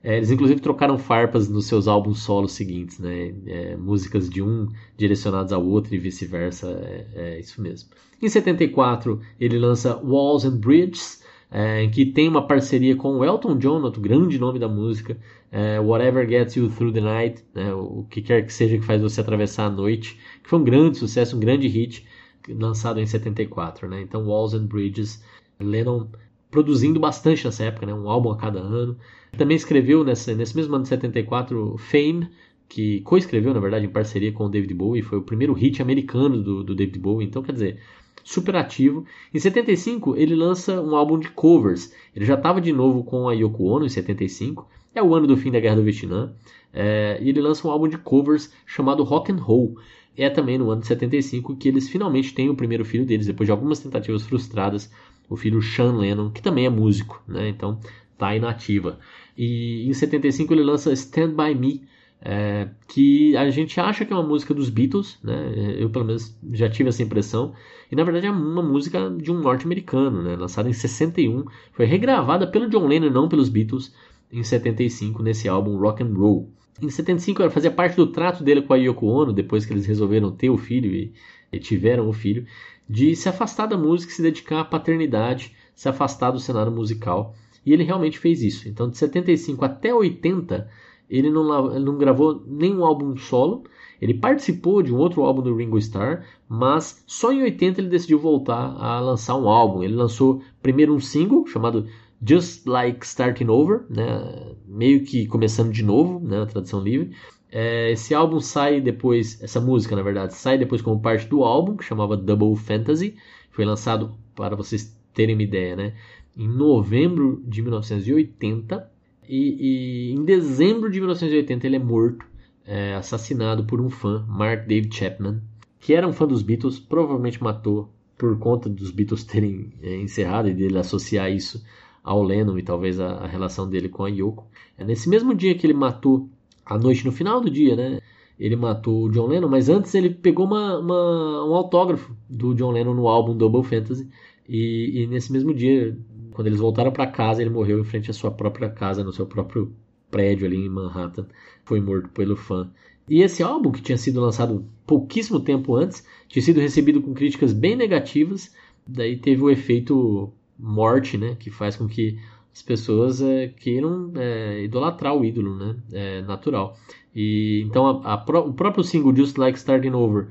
[0.04, 3.36] é, eles inclusive trocaram farpas nos seus álbuns solos seguintes, né?
[3.46, 4.67] É, músicas de um
[4.98, 7.89] direcionadas ao outro e vice-versa, é, é, isso mesmo.
[8.22, 13.58] Em 74 ele lança Walls and Bridges, é, que tem uma parceria com o Elton
[13.58, 15.18] John, outro grande nome da música,
[15.52, 17.74] é, Whatever Gets You Through the Night, né?
[17.74, 20.98] o que quer que seja que faz você atravessar a noite, que foi um grande
[20.98, 22.06] sucesso, um grande hit,
[22.50, 24.02] lançado em 74, né?
[24.02, 25.24] Então Walls and Bridges,
[25.60, 26.08] Lennon
[26.50, 27.94] produzindo bastante nessa época, né?
[27.94, 28.98] um álbum a cada ano.
[29.38, 32.30] Também escreveu nessa, nesse mesmo ano de 74 Fame,
[32.70, 36.42] que co-escreveu, na verdade, em parceria com o David Bowie, foi o primeiro hit americano
[36.42, 37.80] do, do David Bowie, então quer dizer,
[38.28, 39.06] super ativo.
[39.34, 43.34] Em 75 ele lança um álbum de covers, ele já estava de novo com a
[43.34, 46.34] Yoko Ono em 75, é o ano do fim da Guerra do Vietnã,
[46.74, 49.78] é, e ele lança um álbum de covers chamado Rock and Roll.
[50.18, 53.48] É também no ano de 75 que eles finalmente têm o primeiro filho deles, depois
[53.48, 54.92] de algumas tentativas frustradas
[55.30, 57.50] o filho Sean Lennon, que também é músico, né?
[57.50, 57.80] Então
[58.18, 59.00] tá inativa.
[59.38, 61.84] E em 75 ele lança Stand By Me,
[62.22, 65.76] é, que a gente acha que é uma música dos Beatles, né?
[65.78, 67.54] Eu pelo menos já tive essa impressão.
[67.92, 70.36] E na verdade é uma música de um norte-americano, né?
[70.36, 73.94] Lançada em 61, foi regravada pelo John Lennon, não pelos Beatles,
[74.32, 76.50] em 75 nesse álbum Rock and Roll.
[76.82, 79.86] Em 75 ela fazia parte do trato dele com a Yoko Ono, depois que eles
[79.86, 81.14] resolveram ter o filho e,
[81.52, 82.46] e tiveram o filho
[82.90, 87.36] de se afastar da música e se dedicar à paternidade, se afastar do cenário musical.
[87.66, 88.70] E ele realmente fez isso.
[88.70, 90.70] Então, de 75 até 80,
[91.10, 93.63] ele não, ele não gravou nenhum álbum solo.
[94.00, 98.20] Ele participou de um outro álbum do Ringo Starr, mas só em 80 ele decidiu
[98.20, 99.84] voltar a lançar um álbum.
[99.84, 101.88] Ele lançou primeiro um single chamado
[102.26, 104.54] Just Like Starting Over, né?
[104.67, 106.39] meio que começando de novo, né?
[106.39, 107.12] na tradução livre.
[107.52, 111.76] É, esse álbum sai depois, essa música na verdade, sai depois como parte do álbum,
[111.76, 113.15] que chamava Double Fantasy.
[113.50, 115.93] Foi lançado, para vocês terem uma ideia, né?
[116.38, 118.91] em novembro de 1980.
[119.28, 122.26] E, e em dezembro de 1980 ele é morto,
[122.66, 125.42] é, assassinado por um fã, Mark David Chapman,
[125.80, 130.50] que era um fã dos Beatles, provavelmente matou por conta dos Beatles terem é, encerrado
[130.50, 131.63] e dele associar isso
[132.04, 134.48] ao Lennon e talvez a, a relação dele com a Yoko.
[134.78, 136.30] É nesse mesmo dia que ele matou,
[136.66, 138.00] à noite, no final do dia, né?
[138.40, 142.72] Ele matou o John Lennon, mas antes ele pegou uma, uma, um autógrafo do John
[142.72, 144.08] Lennon no álbum Double Fantasy.
[144.48, 145.98] E, e nesse mesmo dia,
[146.38, 149.26] quando eles voltaram para casa, ele morreu em frente à sua própria casa, no seu
[149.26, 149.73] próprio
[150.12, 151.26] prédio ali em Manhattan.
[151.65, 152.69] Foi morto pelo fã.
[153.10, 157.54] E esse álbum, que tinha sido lançado pouquíssimo tempo antes, tinha sido recebido com críticas
[157.54, 158.54] bem negativas.
[158.86, 162.19] Daí teve o efeito morte, né, que faz com que
[162.54, 166.78] as pessoas é, queiram é, idolatrar o ídolo, né, é natural.
[167.15, 170.28] E então a, a, o próprio single Just Like Starting Over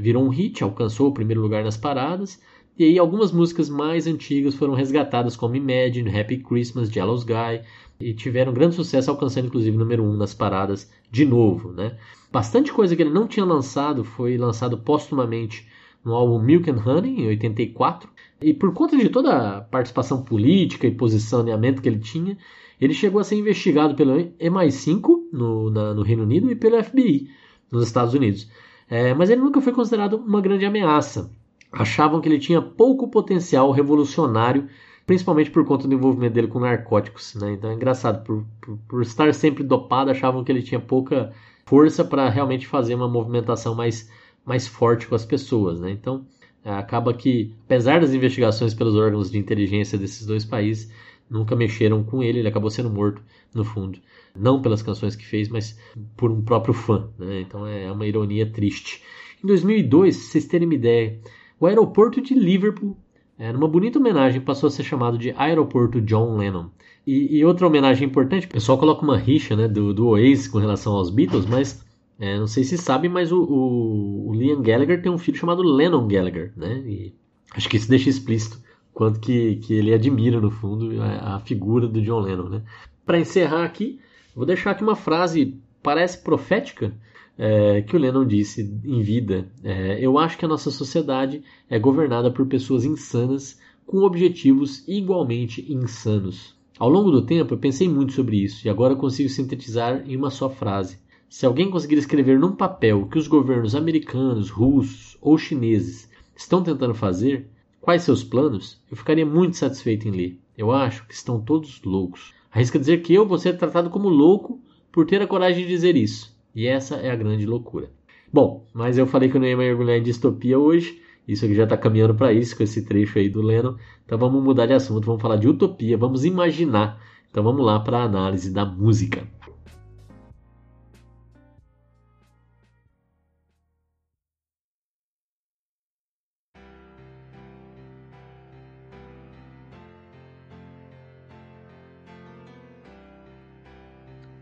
[0.00, 2.40] virou um hit, alcançou o primeiro lugar nas paradas.
[2.78, 7.62] E aí algumas músicas mais antigas foram resgatadas, como Imagine, Happy Christmas, Jealous Guy,
[7.98, 11.96] e tiveram grande sucesso, alcançando inclusive número 1 um nas paradas de novo, né?
[12.30, 15.66] Bastante coisa que ele não tinha lançado foi lançado póstumamente
[16.04, 18.10] no álbum Milk and Honey, em 84,
[18.42, 22.36] e por conta de toda a participação política e posicionamento que ele tinha,
[22.80, 27.30] ele chegou a ser investigado pelo MI5 no, na, no Reino Unido e pelo FBI
[27.70, 28.48] nos Estados Unidos.
[28.88, 31.30] É, mas ele nunca foi considerado uma grande ameaça.
[31.72, 34.68] Achavam que ele tinha pouco potencial revolucionário,
[35.06, 37.34] principalmente por conta do envolvimento dele com narcóticos.
[37.34, 37.52] Né?
[37.52, 41.32] Então é engraçado, por, por, por estar sempre dopado, achavam que ele tinha pouca
[41.66, 44.10] força para realmente fazer uma movimentação mais,
[44.44, 45.80] mais forte com as pessoas.
[45.80, 45.90] Né?
[45.90, 46.26] Então
[46.64, 50.90] é, acaba que, apesar das investigações pelos órgãos de inteligência desses dois países,
[51.30, 53.22] nunca mexeram com ele, ele acabou sendo morto,
[53.54, 53.98] no fundo.
[54.34, 55.78] Não pelas canções que fez, mas
[56.16, 57.08] por um próprio fã.
[57.18, 57.40] Né?
[57.40, 59.02] Então é uma ironia triste.
[59.42, 61.20] Em 2002, vocês terem uma ideia,
[61.58, 62.96] o aeroporto de Liverpool,
[63.38, 66.66] é, numa bonita homenagem, passou a ser chamado de Aeroporto John Lennon.
[67.06, 70.58] E, e outra homenagem importante, o pessoal coloca uma rixa né, do, do Oasis com
[70.58, 71.84] relação aos Beatles, mas
[72.18, 75.62] é, não sei se sabe, mas o, o, o, Liam Gallagher tem um filho chamado
[75.62, 76.82] Lennon Gallagher, né?
[76.86, 77.14] E
[77.54, 78.58] acho que isso deixa explícito
[78.92, 82.62] quanto que, que ele admira, no fundo, a, a figura do John Lennon, né?
[83.04, 84.00] Para encerrar aqui,
[84.34, 86.92] vou deixar aqui uma frase, parece profética,
[87.38, 89.48] é, que o Lennon disse em vida.
[89.62, 95.64] É, Eu acho que a nossa sociedade é governada por pessoas insanas com objetivos igualmente
[95.72, 96.56] insanos.
[96.78, 100.30] Ao longo do tempo, eu pensei muito sobre isso e agora consigo sintetizar em uma
[100.30, 100.98] só frase.
[101.28, 106.94] Se alguém conseguir escrever num papel que os governos americanos, russos ou chineses estão tentando
[106.94, 107.48] fazer,
[107.80, 110.40] quais seus planos, eu ficaria muito satisfeito em ler.
[110.56, 112.34] Eu acho que estão todos loucos.
[112.50, 114.60] Arrisca dizer que eu vou ser tratado como louco
[114.92, 116.35] por ter a coragem de dizer isso.
[116.56, 117.90] E essa é a grande loucura.
[118.32, 121.02] Bom, mas eu falei que eu não ia mergulhar em distopia hoje.
[121.28, 123.76] Isso aqui já está caminhando para isso, com esse trecho aí do Lennon.
[124.06, 126.98] Então vamos mudar de assunto, vamos falar de utopia, vamos imaginar.
[127.30, 129.28] Então vamos lá para a análise da música.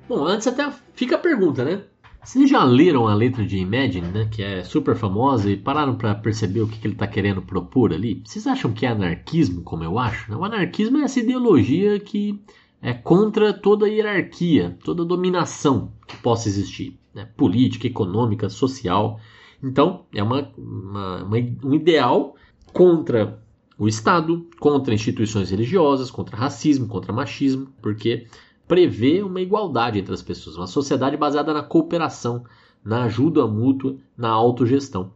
[0.08, 1.82] Bom, antes até fica a pergunta, né?
[2.24, 4.28] Vocês já leram a letra de Imagine, né?
[4.30, 7.92] Que é super famosa e pararam para perceber o que, que ele está querendo propor
[7.92, 8.22] ali?
[8.24, 10.34] Vocês acham que é anarquismo, como eu acho?
[10.34, 12.42] O anarquismo é essa ideologia que
[12.80, 17.28] é contra toda hierarquia, toda dominação que possa existir, né?
[17.36, 19.20] política, econômica, social.
[19.62, 22.36] Então, é uma, uma, uma, um ideal
[22.72, 23.38] contra
[23.78, 28.26] o Estado, contra instituições religiosas, contra racismo, contra machismo, porque
[28.66, 32.44] prevê uma igualdade entre as pessoas, uma sociedade baseada na cooperação,
[32.84, 35.12] na ajuda mútua, na autogestão.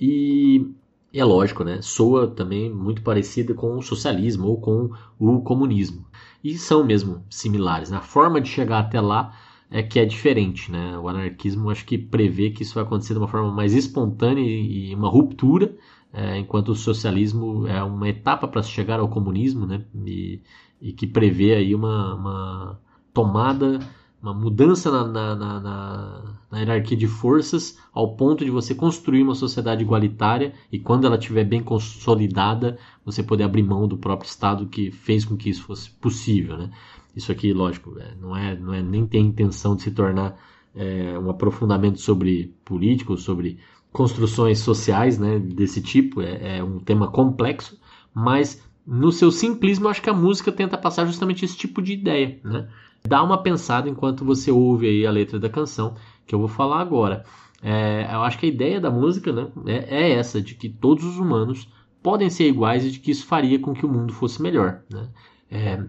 [0.00, 0.66] E
[1.12, 1.80] é lógico, né?
[1.82, 6.06] Soa também muito parecida com o socialismo ou com o comunismo.
[6.42, 7.90] E são mesmo similares.
[7.90, 7.98] Né?
[7.98, 9.36] A forma de chegar até lá
[9.70, 10.98] é que é diferente, né?
[10.98, 14.94] O anarquismo acho que prevê que isso vai acontecer de uma forma mais espontânea e
[14.94, 15.74] uma ruptura,
[16.12, 19.84] é, enquanto o socialismo é uma etapa para chegar ao comunismo, né?
[20.06, 20.40] E,
[20.80, 22.80] e que prevê aí uma, uma
[23.14, 23.78] tomada
[24.22, 29.34] uma mudança na, na, na, na, hierarquia de forças ao ponto de você construir uma
[29.34, 34.66] sociedade igualitária e quando ela estiver bem consolidada, você poder abrir mão do próprio Estado
[34.66, 36.56] que fez com que isso fosse possível.
[36.56, 36.70] Né?
[37.16, 40.38] Isso aqui, lógico, é, não é, não é nem tem intenção de se tornar
[40.72, 43.58] é, um aprofundamento sobre político, sobre
[43.92, 47.78] construções sociais né, desse tipo, é, é um tema complexo,
[48.14, 52.40] mas no seu simplismo, acho que a música tenta passar justamente esse tipo de ideia,
[52.42, 52.68] né?
[53.06, 56.80] Dá uma pensada enquanto você ouve aí a letra da canção, que eu vou falar
[56.80, 57.24] agora.
[57.60, 61.04] É, eu acho que a ideia da música né, é, é, essa, de que todos
[61.04, 61.68] os humanos
[62.02, 64.82] podem ser iguais e de que isso faria com que o mundo fosse melhor.
[64.90, 65.08] Né?
[65.50, 65.84] É,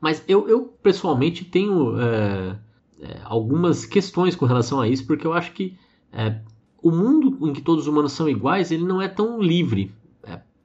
[0.00, 2.58] mas eu, eu, pessoalmente tenho é,
[3.00, 5.78] é, algumas questões com relação a isso, porque eu acho que
[6.12, 6.40] é,
[6.82, 9.92] o mundo em que todos os humanos são iguais, ele não é tão livre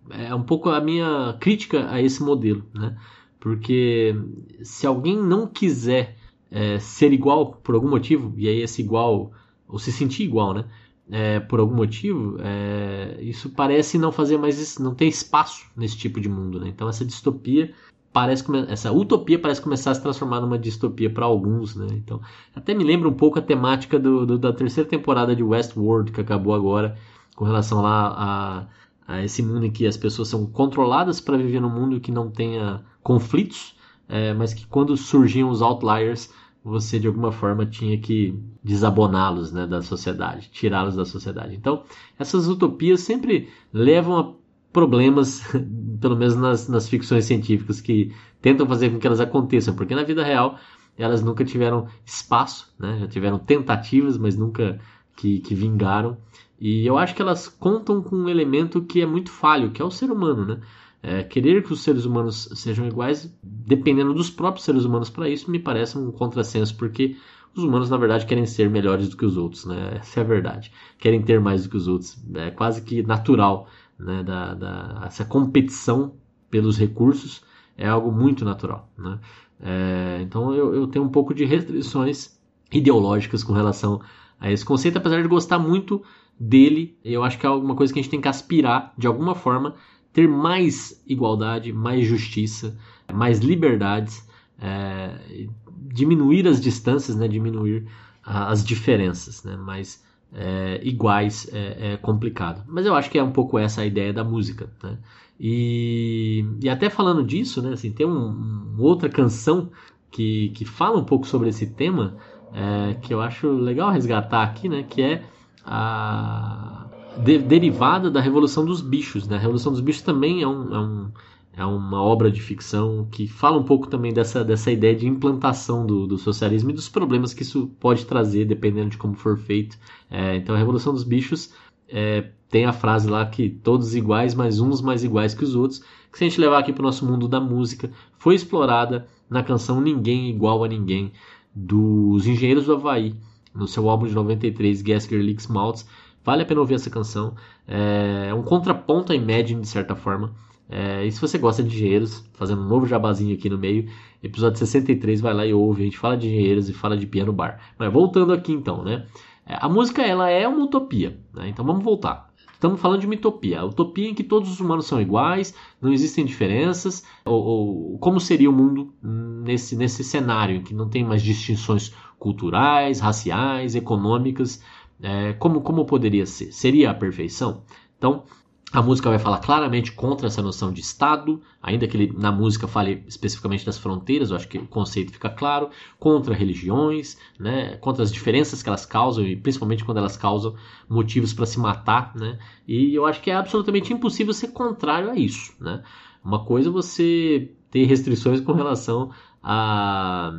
[0.09, 2.97] é um pouco a minha crítica a esse modelo, né?
[3.39, 4.15] Porque
[4.61, 6.17] se alguém não quiser
[6.51, 9.31] é, ser igual por algum motivo, e aí esse igual,
[9.67, 10.65] ou se sentir igual, né?
[11.09, 16.19] É, por algum motivo, é, isso parece não fazer mais, não ter espaço nesse tipo
[16.19, 16.67] de mundo, né?
[16.67, 17.73] Então essa distopia
[18.11, 21.87] parece essa utopia parece começar a se transformar numa distopia para alguns, né?
[21.91, 22.21] Então
[22.55, 26.21] até me lembra um pouco a temática do, do, da terceira temporada de Westworld que
[26.21, 26.97] acabou agora
[27.35, 28.67] com relação lá a
[29.07, 32.29] a esse mundo em que as pessoas são controladas para viver num mundo que não
[32.29, 33.75] tenha conflitos,
[34.09, 36.31] é, mas que quando surgiam os outliers,
[36.63, 41.55] você de alguma forma tinha que desaboná-los né, da sociedade, tirá-los da sociedade.
[41.55, 41.83] Então,
[42.19, 44.33] essas utopias sempre levam a
[44.71, 45.41] problemas,
[45.99, 50.03] pelo menos nas, nas ficções científicas, que tentam fazer com que elas aconteçam, porque na
[50.03, 50.57] vida real
[50.97, 52.97] elas nunca tiveram espaço, né?
[52.99, 54.79] já tiveram tentativas, mas nunca
[55.15, 56.17] que, que vingaram.
[56.59, 59.85] E eu acho que elas contam com um elemento que é muito falho, que é
[59.85, 60.59] o ser humano, né?
[61.03, 65.49] É, querer que os seres humanos sejam iguais, dependendo dos próprios seres humanos para isso,
[65.49, 67.15] me parece um contrassenso, porque
[67.55, 69.97] os humanos, na verdade, querem ser melhores do que os outros, né?
[69.99, 70.71] Essa é a verdade.
[70.97, 72.17] Querem ter mais do que os outros.
[72.35, 73.67] É quase que natural,
[73.99, 74.23] né?
[74.23, 76.15] Da, da, essa competição
[76.49, 77.41] pelos recursos
[77.77, 79.19] é algo muito natural, né?
[79.59, 82.39] É, então eu, eu tenho um pouco de restrições
[82.71, 84.01] ideológicas com relação
[84.39, 86.03] a esse conceito, apesar de gostar muito
[86.39, 89.33] dele, eu acho que é alguma coisa que a gente tem que aspirar, de alguma
[89.33, 89.75] forma,
[90.13, 92.77] ter mais igualdade, mais justiça,
[93.11, 94.27] mais liberdades,
[94.59, 95.47] é,
[95.91, 97.87] diminuir as distâncias, né, diminuir
[98.23, 102.63] as diferenças, né, mas é, iguais é, é, complicado.
[102.67, 104.69] Mas eu acho que é um pouco essa a ideia da música.
[104.83, 104.97] Né?
[105.39, 109.69] E, e até falando disso, né, assim, tem uma um, outra canção
[110.11, 112.17] que, que fala um pouco sobre esse tema,
[112.53, 115.23] é, que eu acho legal resgatar aqui, né, que é
[115.65, 116.87] a
[117.17, 119.27] de, derivada da Revolução dos Bichos.
[119.27, 119.35] Né?
[119.35, 121.11] A Revolução dos Bichos também é, um, é, um,
[121.57, 125.87] é, uma obra de ficção que fala um pouco também dessa, dessa ideia de implantação
[125.87, 129.75] do, do socialismo e dos problemas que isso pode trazer, dependendo de como for feito.
[130.07, 131.51] É, então, a Revolução dos Bichos
[131.89, 135.79] é, tem a frase lá que todos iguais, mas uns mais iguais que os outros,
[136.11, 137.89] que se a gente levar aqui para o nosso mundo da música,
[138.19, 141.11] foi explorada na canção Ninguém Igual a Ninguém,
[141.55, 143.15] dos Engenheiros do Havaí,
[143.51, 145.87] no seu álbum de 93, Gasker Licks Maltz.
[146.23, 147.35] Vale a pena ouvir essa canção.
[147.65, 150.35] É um contraponto a Imagine, de certa forma.
[150.69, 153.89] É, e se você gosta de engenheiros, fazendo um novo jabazinho aqui no meio,
[154.21, 155.83] episódio 63, vai lá e ouve.
[155.83, 157.59] A gente fala de engenheiros e fala de piano bar.
[157.77, 159.05] Mas voltando aqui então, né?
[159.45, 161.47] É, a música ela é uma utopia, né?
[161.47, 162.27] então vamos voltar.
[162.51, 163.61] Estamos falando de uma utopia.
[163.61, 168.19] A utopia em que todos os humanos são iguais, não existem diferenças, ou, ou, como
[168.19, 174.61] seria o mundo nesse, nesse cenário em que não tem mais distinções culturais, raciais, econômicas,
[175.01, 176.51] é, como, como poderia ser?
[176.51, 177.61] Seria a perfeição?
[177.95, 178.23] Então,
[178.71, 182.67] a música vai falar claramente contra essa noção de Estado, ainda que ele na música
[182.67, 188.03] fale especificamente das fronteiras, eu acho que o conceito fica claro, contra religiões, né, contra
[188.03, 190.55] as diferenças que elas causam, e principalmente quando elas causam
[190.89, 195.15] motivos para se matar, né, e eu acho que é absolutamente impossível ser contrário a
[195.15, 195.53] isso.
[195.61, 195.81] Né.
[196.23, 200.33] Uma coisa é você ter restrições com relação a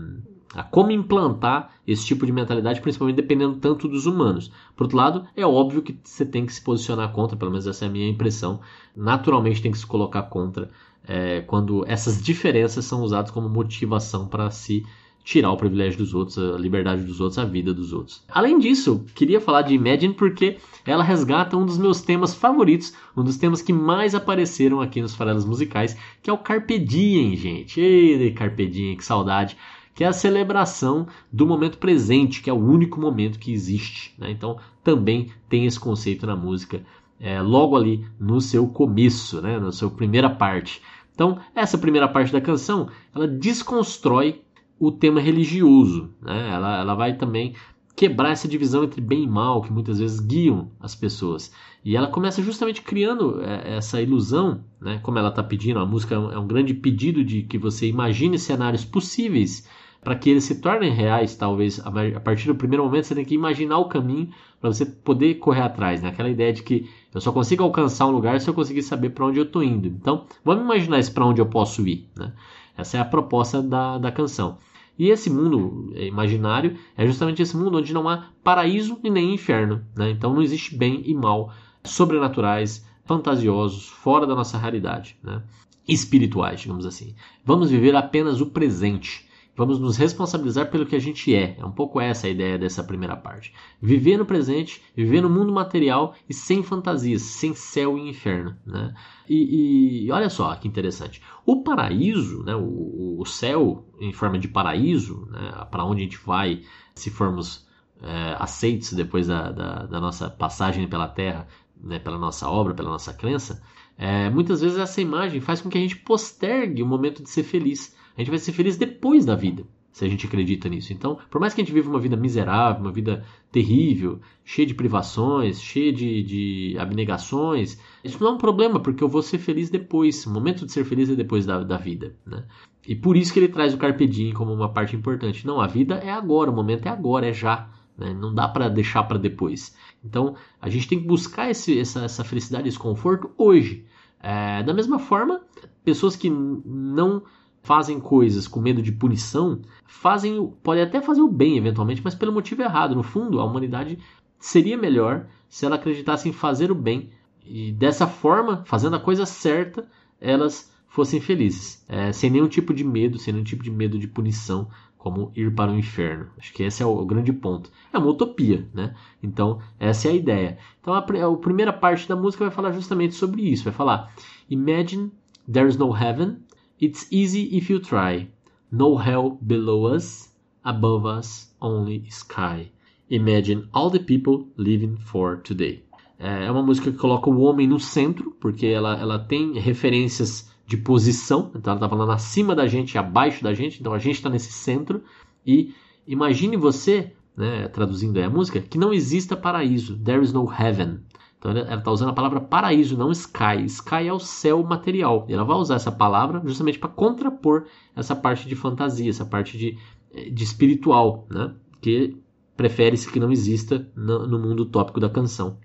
[0.54, 4.50] a como implantar esse tipo de mentalidade, principalmente dependendo tanto dos humanos.
[4.76, 7.84] Por outro lado, é óbvio que você tem que se posicionar contra, pelo menos essa
[7.84, 8.60] é a minha impressão.
[8.96, 10.70] Naturalmente tem que se colocar contra
[11.06, 14.84] é, quando essas diferenças são usadas como motivação para se
[15.24, 18.22] tirar o privilégio dos outros, a liberdade dos outros, a vida dos outros.
[18.28, 23.22] Além disso, queria falar de Imagine porque ela resgata um dos meus temas favoritos, um
[23.22, 27.78] dos temas que mais apareceram aqui nos farelos musicais, que é o Carpe Diem, gente.
[27.78, 29.54] Ei, Carpe Diem, que saudade
[29.98, 34.14] que é a celebração do momento presente, que é o único momento que existe.
[34.16, 34.30] Né?
[34.30, 36.84] Então também tem esse conceito na música
[37.18, 39.58] é, logo ali no seu começo, né?
[39.58, 40.80] na sua primeira parte.
[41.12, 44.42] Então essa primeira parte da canção ela desconstrói
[44.78, 46.10] o tema religioso.
[46.22, 46.48] Né?
[46.48, 47.56] Ela, ela vai também
[47.96, 51.52] quebrar essa divisão entre bem e mal que muitas vezes guiam as pessoas.
[51.84, 55.00] E ela começa justamente criando é, essa ilusão, né?
[55.02, 58.84] como ela está pedindo, a música é um grande pedido de que você imagine cenários
[58.84, 59.66] possíveis
[60.02, 63.34] para que eles se tornem reais, talvez a partir do primeiro momento você tem que
[63.34, 64.30] imaginar o caminho
[64.60, 66.08] para você poder correr atrás, né?
[66.08, 69.26] Aquela ideia de que eu só consigo alcançar um lugar se eu conseguir saber para
[69.26, 69.88] onde eu estou indo.
[69.88, 72.32] Então, vamos imaginar isso para onde eu posso ir, né?
[72.76, 74.58] Essa é a proposta da, da canção.
[74.98, 79.34] E esse mundo é, imaginário é justamente esse mundo onde não há paraíso e nem
[79.34, 79.84] inferno.
[79.96, 80.10] Né?
[80.10, 81.52] Então não existe bem e mal
[81.84, 85.42] sobrenaturais, fantasiosos, fora da nossa realidade, né?
[85.86, 87.14] espirituais, digamos assim.
[87.44, 89.27] Vamos viver apenas o presente.
[89.58, 91.56] Vamos nos responsabilizar pelo que a gente é.
[91.58, 93.52] É um pouco essa a ideia dessa primeira parte.
[93.82, 98.56] Viver no presente, viver no mundo material e sem fantasias, sem céu e inferno.
[98.64, 98.94] Né?
[99.28, 101.20] E, e olha só que interessante.
[101.44, 106.18] O paraíso, né, o, o céu em forma de paraíso, né, para onde a gente
[106.24, 106.62] vai
[106.94, 107.66] se formos
[108.00, 111.48] é, aceitos depois da, da, da, nossa passagem pela terra,
[111.82, 113.60] né, pela nossa obra, pela nossa crença,
[113.96, 117.42] é, muitas vezes essa imagem faz com que a gente postergue o momento de ser
[117.42, 117.97] feliz.
[118.18, 120.92] A gente vai ser feliz depois da vida, se a gente acredita nisso.
[120.92, 124.74] Então, por mais que a gente viva uma vida miserável, uma vida terrível, cheia de
[124.74, 129.70] privações, cheia de, de abnegações, isso não é um problema, porque eu vou ser feliz
[129.70, 130.26] depois.
[130.26, 132.16] O momento de ser feliz é depois da, da vida.
[132.26, 132.44] Né?
[132.88, 135.46] E por isso que ele traz o Carpe Diem como uma parte importante.
[135.46, 137.70] Não, a vida é agora, o momento é agora, é já.
[137.96, 138.12] Né?
[138.12, 139.76] Não dá para deixar para depois.
[140.04, 143.86] Então, a gente tem que buscar esse, essa, essa felicidade, esse conforto hoje.
[144.20, 145.40] É, da mesma forma,
[145.84, 147.22] pessoas que não
[147.68, 152.32] fazem coisas com medo de punição, fazem, podem até fazer o bem eventualmente, mas pelo
[152.32, 152.94] motivo errado.
[152.94, 153.98] No fundo, a humanidade
[154.38, 157.10] seria melhor se ela acreditasse em fazer o bem
[157.44, 159.86] e dessa forma, fazendo a coisa certa,
[160.18, 164.08] elas fossem felizes, é, sem nenhum tipo de medo, sem nenhum tipo de medo de
[164.08, 166.30] punição, como ir para o inferno.
[166.38, 167.70] Acho que esse é o, grande ponto.
[167.92, 168.94] É uma utopia, né?
[169.22, 170.58] Então, essa é a ideia.
[170.80, 173.64] Então, a, a primeira parte da música vai falar justamente sobre isso.
[173.64, 174.10] Vai falar:
[174.48, 175.12] Imagine
[175.50, 176.38] there is no heaven
[176.80, 178.28] It's easy if you try.
[178.70, 180.32] No hell below us,
[180.64, 182.70] above us only sky.
[183.10, 185.82] Imagine all the people living for today.
[186.18, 190.52] É, é uma música que coloca o homem no centro, porque ela, ela tem referências
[190.66, 194.16] de posição, então ela está falando acima da gente abaixo da gente, então a gente
[194.16, 195.02] está nesse centro.
[195.44, 195.74] E
[196.06, 201.00] imagine você, né, traduzindo aí a música, que não exista paraíso, there is no heaven.
[201.38, 203.64] Então ela está usando a palavra paraíso, não sky.
[203.66, 205.24] Sky é o céu material.
[205.28, 209.56] E ela vai usar essa palavra justamente para contrapor essa parte de fantasia, essa parte
[209.56, 209.78] de,
[210.12, 211.54] eh, de espiritual, né?
[211.80, 212.16] que
[212.56, 215.58] prefere-se que não exista no, no mundo utópico da canção.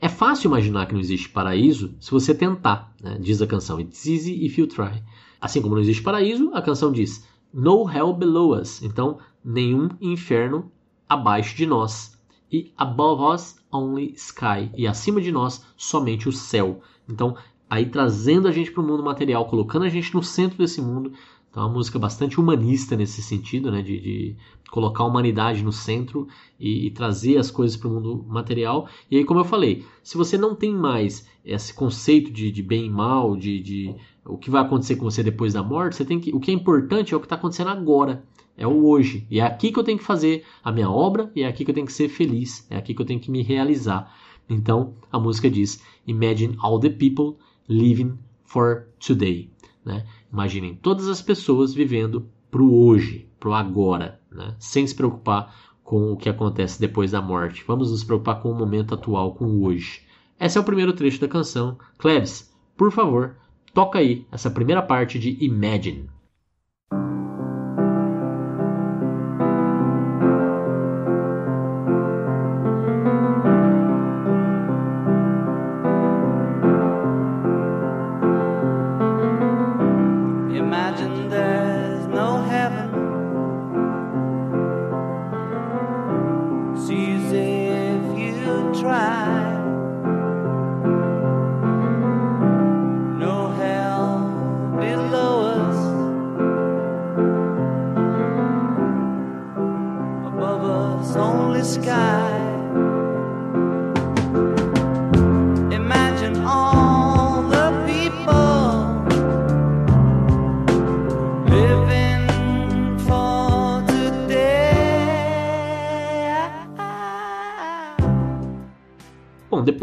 [0.00, 3.18] É fácil imaginar que não existe paraíso se você tentar, né?
[3.20, 3.80] diz a canção.
[3.80, 5.02] It's easy if you try.
[5.40, 8.82] Assim como não existe paraíso, a canção diz No hell below us.
[8.82, 10.70] Então, nenhum inferno
[11.08, 12.16] abaixo de nós
[12.52, 16.80] e above us only sky e acima de nós somente o céu.
[17.08, 17.36] Então,
[17.68, 21.12] aí trazendo a gente para o mundo material, colocando a gente no centro desse mundo.
[21.56, 24.36] Então, é uma música bastante humanista nesse sentido, né, de, de
[24.70, 26.28] colocar a humanidade no centro
[26.60, 28.86] e, e trazer as coisas para o mundo material.
[29.10, 32.84] E aí, como eu falei, se você não tem mais esse conceito de, de bem
[32.84, 36.20] e mal, de, de o que vai acontecer com você depois da morte, você tem
[36.20, 38.22] que, o que é importante é o que está acontecendo agora
[38.54, 39.26] é o hoje.
[39.30, 41.70] E é aqui que eu tenho que fazer a minha obra e é aqui que
[41.70, 44.14] eu tenho que ser feliz, é aqui que eu tenho que me realizar.
[44.46, 49.48] Então a música diz: Imagine all the people living for today.
[49.86, 50.04] Né?
[50.32, 54.54] Imaginem todas as pessoas vivendo para o hoje, para o agora, né?
[54.58, 57.64] sem se preocupar com o que acontece depois da morte.
[57.66, 60.02] Vamos nos preocupar com o momento atual, com o hoje.
[60.38, 61.78] Esse é o primeiro trecho da canção.
[61.96, 63.36] Cleves, por favor,
[63.72, 66.10] toca aí essa primeira parte de Imagine.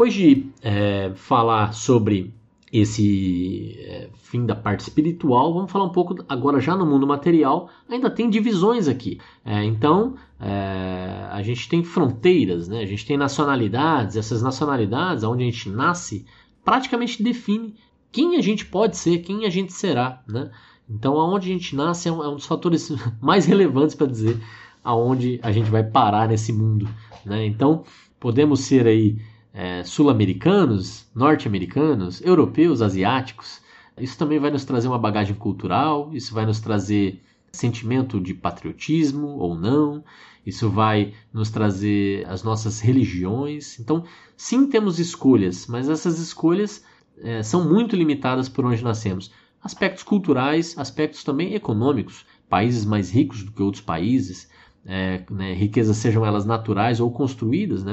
[0.04, 2.34] Depois de é, falar sobre
[2.70, 7.70] esse é, fim da parte espiritual, vamos falar um pouco agora já no mundo material.
[7.88, 9.18] Ainda tem divisões aqui.
[9.42, 12.80] É, então é, a gente tem fronteiras, né?
[12.80, 14.16] a gente tem nacionalidades.
[14.16, 16.26] Essas nacionalidades, onde a gente nasce,
[16.62, 17.74] praticamente define
[18.12, 20.22] quem a gente pode ser, quem a gente será.
[20.28, 20.50] Né?
[20.90, 22.92] Então, aonde a gente nasce é um, é um dos fatores
[23.22, 24.38] mais relevantes para dizer
[24.82, 26.86] aonde a gente vai parar nesse mundo.
[27.24, 27.46] Né?
[27.46, 27.84] Então,
[28.20, 29.16] podemos ser aí
[29.54, 33.62] é, sul-americanos, norte-americanos, europeus, asiáticos.
[33.96, 39.28] Isso também vai nos trazer uma bagagem cultural, isso vai nos trazer sentimento de patriotismo
[39.38, 40.02] ou não,
[40.44, 43.78] isso vai nos trazer as nossas religiões.
[43.78, 44.04] Então,
[44.36, 46.84] sim, temos escolhas, mas essas escolhas
[47.22, 49.30] é, são muito limitadas por onde nascemos.
[49.62, 52.26] Aspectos culturais, aspectos também econômicos.
[52.50, 54.50] Países mais ricos do que outros países,
[54.86, 57.84] é, né, riquezas sejam elas naturais ou construídas.
[57.84, 57.92] Né?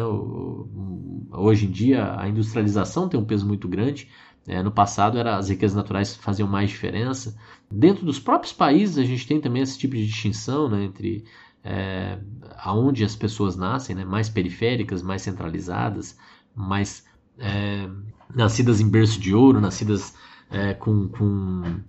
[1.32, 4.10] Hoje em dia a industrialização tem um peso muito grande.
[4.48, 7.38] É, no passado era, as riquezas naturais faziam mais diferença.
[7.70, 11.24] Dentro dos próprios países a gente tem também esse tipo de distinção né, entre
[11.64, 12.18] é,
[12.58, 16.18] aonde as pessoas nascem, né, mais periféricas, mais centralizadas,
[16.56, 17.06] mais
[17.38, 17.88] é,
[18.34, 20.16] nascidas em berço de ouro, nascidas
[20.50, 21.82] é, com, com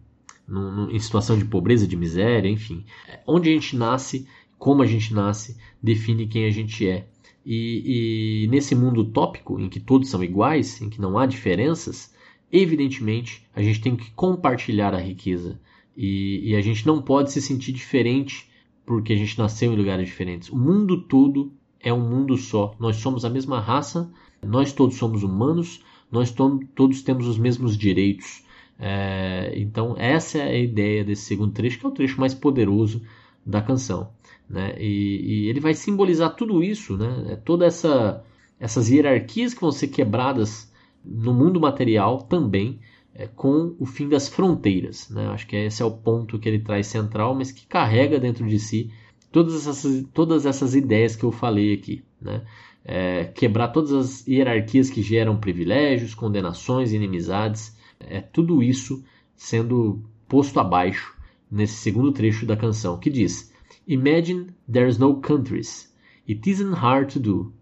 [0.46, 2.84] no, no, em situação de pobreza, de miséria, enfim.
[3.26, 4.28] Onde a gente nasce
[4.62, 7.08] como a gente nasce define quem a gente é.
[7.44, 12.14] E, e, nesse mundo utópico, em que todos são iguais, em que não há diferenças,
[12.52, 15.60] evidentemente a gente tem que compartilhar a riqueza.
[15.96, 18.48] E, e a gente não pode se sentir diferente
[18.86, 20.48] porque a gente nasceu em lugares diferentes.
[20.48, 22.72] O mundo todo é um mundo só.
[22.78, 24.08] Nós somos a mesma raça,
[24.40, 28.44] nós todos somos humanos, nós to todos temos os mesmos direitos.
[28.78, 33.02] É, então, essa é a ideia desse segundo trecho, que é o trecho mais poderoso
[33.44, 34.12] da canção.
[34.48, 34.74] Né?
[34.78, 37.26] E, e, ele vai simbolizar tudo isso, né?
[37.30, 38.22] É toda essa
[38.60, 40.72] essas hierarquias que vão ser quebradas
[41.04, 42.78] no mundo material também
[43.12, 45.08] é, com o fim das fronteiras.
[45.10, 45.26] Né?
[45.28, 48.60] Acho que esse é o ponto que ele traz central, mas que carrega dentro de
[48.60, 48.92] si
[49.32, 52.04] todas essas, todas essas ideias que eu falei aqui.
[52.20, 52.42] Né?
[52.84, 59.02] É, quebrar todas as hierarquias que geram privilégios, condenações, inimizades, é tudo isso
[59.34, 61.16] sendo posto abaixo
[61.50, 63.51] nesse segundo trecho da canção, que diz:
[63.86, 65.88] Imagine there's no countries.
[66.26, 67.52] It isn't hard to do.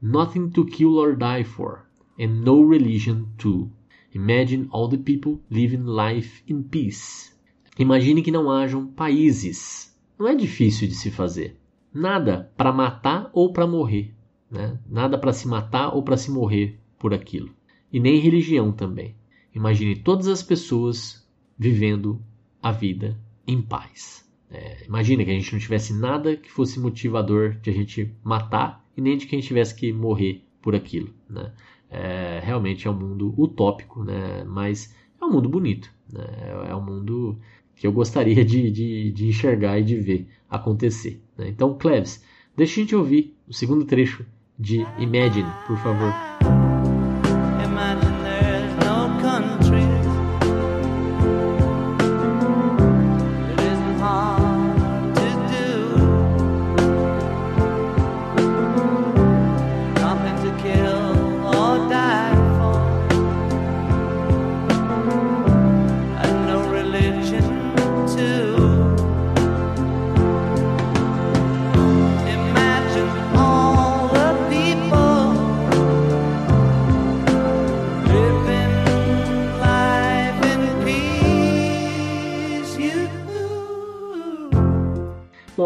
[0.00, 1.86] Nothing to kill or die for,
[2.18, 3.70] and no religion too.
[4.12, 7.32] Imagine all the people living life in peace.
[7.78, 9.94] Imagine que não hajam países.
[10.18, 11.56] Não é difícil de se fazer.
[11.92, 14.14] Nada para matar ou para morrer.
[14.50, 14.78] Né?
[14.88, 17.54] Nada para se matar ou para se morrer por aquilo.
[17.92, 19.14] E nem religião também.
[19.54, 21.26] Imagine todas as pessoas
[21.58, 22.22] vivendo
[22.62, 24.29] a vida em paz.
[24.50, 28.84] É, imagina que a gente não tivesse nada que fosse motivador de a gente matar
[28.96, 31.10] e nem de que a gente tivesse que morrer por aquilo.
[31.28, 31.52] Né?
[31.88, 34.44] É, realmente é um mundo utópico, né?
[34.44, 35.90] mas é um mundo bonito.
[36.12, 36.24] Né?
[36.66, 37.38] É, é um mundo
[37.76, 41.22] que eu gostaria de, de, de enxergar e de ver acontecer.
[41.36, 41.48] Né?
[41.48, 42.24] Então, Cleves,
[42.56, 44.26] deixa a gente ouvir o segundo trecho
[44.58, 46.29] de Imagine, por favor.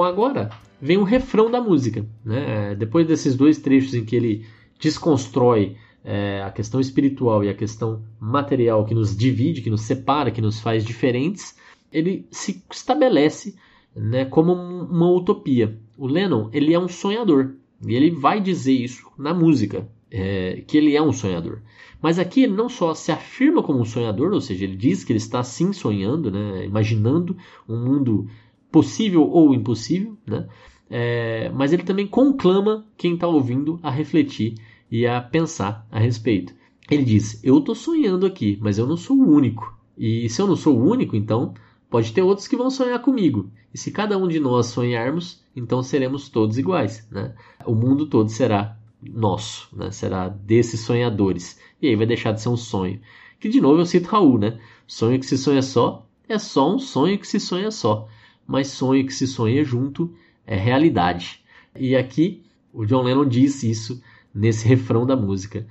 [0.02, 2.04] Agora vem o refrão da música.
[2.24, 2.74] Né?
[2.74, 4.46] Depois desses dois trechos em que ele
[4.78, 10.30] desconstrói é, a questão espiritual e a questão material que nos divide, que nos separa,
[10.30, 11.56] que nos faz diferentes,
[11.90, 13.54] ele se estabelece
[13.96, 15.78] né, como uma utopia.
[15.96, 17.54] O Lennon ele é um sonhador
[17.86, 21.60] e ele vai dizer isso na música, é, que ele é um sonhador.
[22.02, 25.12] Mas aqui ele não só se afirma como um sonhador, ou seja, ele diz que
[25.12, 27.36] ele está sim sonhando, né, imaginando
[27.66, 28.28] um mundo
[28.74, 30.48] possível ou impossível, né?
[30.90, 34.56] É, mas ele também conclama quem está ouvindo a refletir
[34.90, 36.52] e a pensar a respeito.
[36.90, 39.78] Ele diz: Eu estou sonhando aqui, mas eu não sou o único.
[39.96, 41.54] E se eu não sou o único, então
[41.88, 43.48] pode ter outros que vão sonhar comigo.
[43.72, 47.06] E se cada um de nós sonharmos, então seremos todos iguais.
[47.12, 47.32] Né?
[47.64, 49.92] O mundo todo será nosso, né?
[49.92, 51.60] será desses sonhadores.
[51.80, 53.00] E aí vai deixar de ser um sonho.
[53.38, 54.58] Que de novo eu cito Raul, né?
[54.84, 58.08] Sonho que se sonha só é só um sonho que se sonha só
[58.46, 60.14] mas sonho que se sonha junto
[60.46, 61.44] é realidade.
[61.78, 62.42] E aqui
[62.72, 64.02] o John Lennon disse isso
[64.34, 65.66] nesse refrão da música,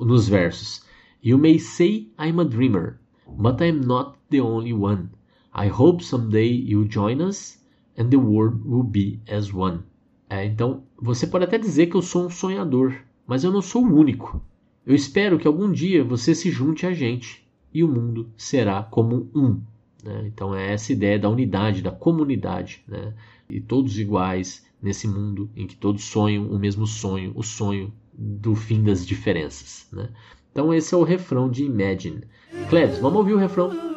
[0.00, 0.84] nos versos.
[1.22, 5.10] You may say I'm a dreamer, but I'm not the only one.
[5.54, 7.58] I hope someday you'll join us
[7.96, 9.80] and the world will be as one.
[10.28, 12.94] É, então, você pode até dizer que eu sou um sonhador,
[13.26, 14.42] mas eu não sou o único.
[14.84, 19.30] Eu espero que algum dia você se junte a gente e o mundo será como
[19.34, 19.60] um.
[20.04, 20.24] Né?
[20.26, 23.14] Então, é essa ideia da unidade, da comunidade, né?
[23.48, 28.54] e todos iguais nesse mundo em que todos sonham o mesmo sonho, o sonho do
[28.54, 29.88] fim das diferenças.
[29.90, 30.10] Né?
[30.52, 32.24] Então, esse é o refrão de Imagine.
[32.68, 33.93] Cleves, vamos ouvir o refrão.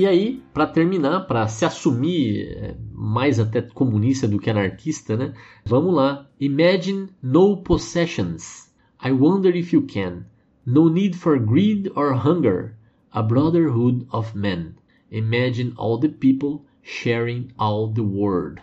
[0.00, 5.34] E aí, para terminar, para se assumir é, mais até comunista do que anarquista, né?
[5.62, 6.26] Vamos lá.
[6.40, 8.72] Imagine no possessions.
[9.04, 10.24] I wonder if you can.
[10.64, 12.78] No need for greed or hunger.
[13.12, 14.74] A brotherhood of men.
[15.10, 18.62] Imagine all the people sharing all the world.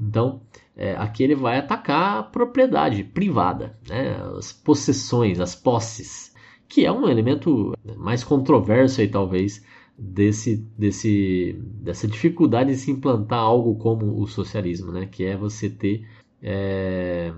[0.00, 0.42] Então,
[0.76, 4.16] é, aqui ele vai atacar a propriedade privada, né?
[4.38, 6.32] as possessões, as posses,
[6.68, 9.60] que é um elemento mais controverso aí, talvez,
[9.98, 15.06] desse, desse, dessa dificuldade de se implantar algo como o socialismo, né?
[15.06, 16.06] que é você ter
[16.40, 17.32] é,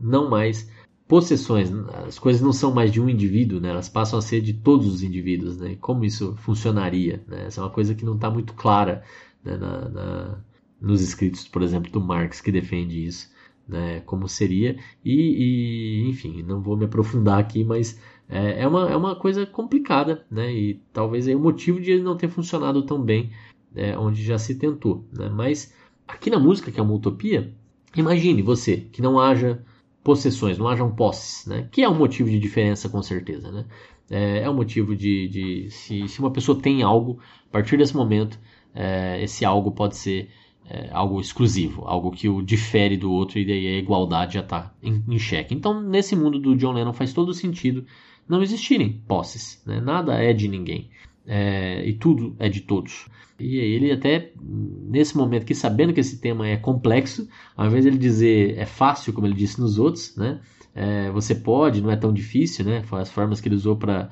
[0.00, 0.68] não mais
[1.06, 1.70] possessões,
[2.06, 3.68] as coisas não são mais de um indivíduo, né?
[3.68, 5.58] elas passam a ser de todos os indivíduos.
[5.58, 5.76] Né?
[5.80, 7.22] Como isso funcionaria?
[7.28, 7.46] Né?
[7.46, 9.04] Essa é uma coisa que não está muito clara
[9.44, 9.56] né?
[9.56, 10.44] na, na,
[10.80, 13.30] nos escritos, por exemplo, do Marx, que defende isso.
[13.68, 17.98] Né, como seria, e, e enfim, não vou me aprofundar aqui, mas
[18.28, 20.52] é, é, uma, é uma coisa complicada, né?
[20.52, 23.30] E talvez é o motivo de ele não ter funcionado tão bem
[23.74, 25.28] é, onde já se tentou, né?
[25.28, 25.74] Mas
[26.06, 27.52] aqui na música, que é uma utopia,
[27.96, 29.62] imagine você que não haja
[30.02, 31.68] possessões, não hajam posses, né?
[31.70, 33.66] Que é um motivo de diferença com certeza, né?
[34.10, 37.18] É, é um motivo de, de se, se uma pessoa tem algo,
[37.48, 38.38] a partir desse momento,
[38.74, 40.30] é, esse algo pode ser
[40.68, 44.72] é, algo exclusivo, algo que o difere do outro e daí a igualdade já está
[44.82, 45.54] em, em xeque.
[45.54, 47.84] Então, nesse mundo do John Lennon faz todo sentido
[48.28, 49.62] não existirem posses.
[49.66, 49.80] Né?
[49.80, 50.90] Nada é de ninguém.
[51.26, 53.06] É, e tudo é de todos.
[53.38, 57.90] E ele até, nesse momento aqui, sabendo que esse tema é complexo, ao invés de
[57.90, 60.40] ele dizer é fácil, como ele disse nos outros, né?
[60.74, 62.82] É, você pode, não é tão difícil, né?
[62.84, 64.10] Foi as formas que ele usou para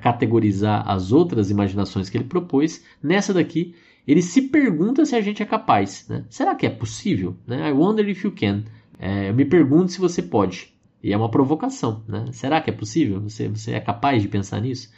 [0.00, 2.84] categorizar as outras imaginações que ele propôs.
[3.02, 3.74] Nessa daqui,
[4.06, 6.06] ele se pergunta se a gente é capaz.
[6.08, 6.24] Né?
[6.28, 7.36] Será que é possível?
[7.46, 7.68] Né?
[7.68, 8.64] I wonder if you can.
[8.98, 10.72] É, eu me pergunto se você pode.
[11.06, 12.24] E é uma provocação, né?
[12.32, 13.20] Será que é possível?
[13.20, 14.90] Você, você é capaz de pensar nisso?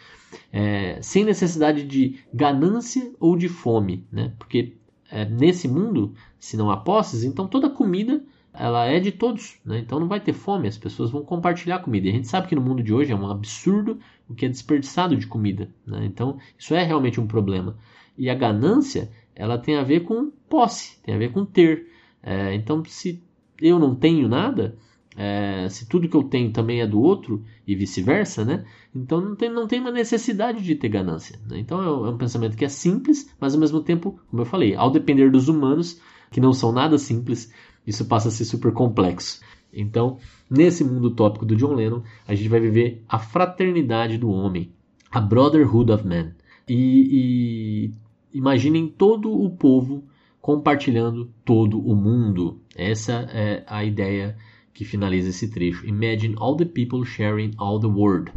[0.50, 4.32] É, sem necessidade de ganância ou de fome, né?
[4.38, 4.78] Porque
[5.10, 9.80] é, nesse mundo, se não há posses, então toda comida ela é de todos, né?
[9.80, 12.06] Então não vai ter fome, as pessoas vão compartilhar comida.
[12.06, 14.48] E a gente sabe que no mundo de hoje é um absurdo o que é
[14.48, 16.06] desperdiçado de comida, né?
[16.06, 17.76] Então isso é realmente um problema.
[18.16, 21.86] E a ganância, ela tem a ver com posse, tem a ver com ter.
[22.22, 23.22] É, então se
[23.60, 24.74] eu não tenho nada,
[25.20, 28.64] é, se tudo que eu tenho também é do outro e vice-versa, né?
[28.94, 31.40] Então não tem, não tem uma necessidade de ter ganância.
[31.44, 31.58] Né?
[31.58, 34.46] Então é um, é um, pensamento que é simples, mas ao mesmo tempo, como eu
[34.46, 36.00] falei, ao depender dos humanos,
[36.30, 37.52] que não são nada simples,
[37.84, 39.40] isso passa a ser super complexo.
[39.72, 44.70] Então, nesse mundo utópico do John Lennon, a gente vai viver a fraternidade do homem,
[45.10, 46.30] a brotherhood of man.
[46.68, 47.92] E, e
[48.32, 50.04] imaginem todo o povo
[50.40, 52.60] compartilhando todo o mundo.
[52.76, 54.36] Essa é a ideia
[54.78, 55.84] que finaliza esse trecho.
[55.84, 58.30] Imagine all the people sharing all the world.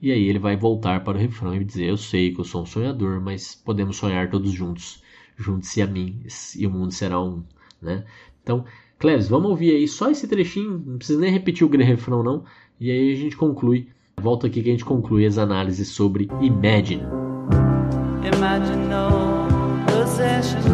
[0.00, 2.62] E aí ele vai voltar para o refrão e dizer: Eu sei que eu sou
[2.62, 5.02] um sonhador, mas podemos sonhar todos juntos.
[5.36, 6.22] Junte-se a mim
[6.56, 7.42] e o mundo será um.
[7.80, 8.06] Né?
[8.42, 8.64] Então,
[8.98, 12.44] Cleves, vamos ouvir aí só esse trechinho, não precisa nem repetir o refrão, não.
[12.80, 13.88] E aí a gente conclui.
[14.18, 17.02] Volta aqui que a gente conclui as análises sobre Imagine.
[18.34, 20.71] Imagine no.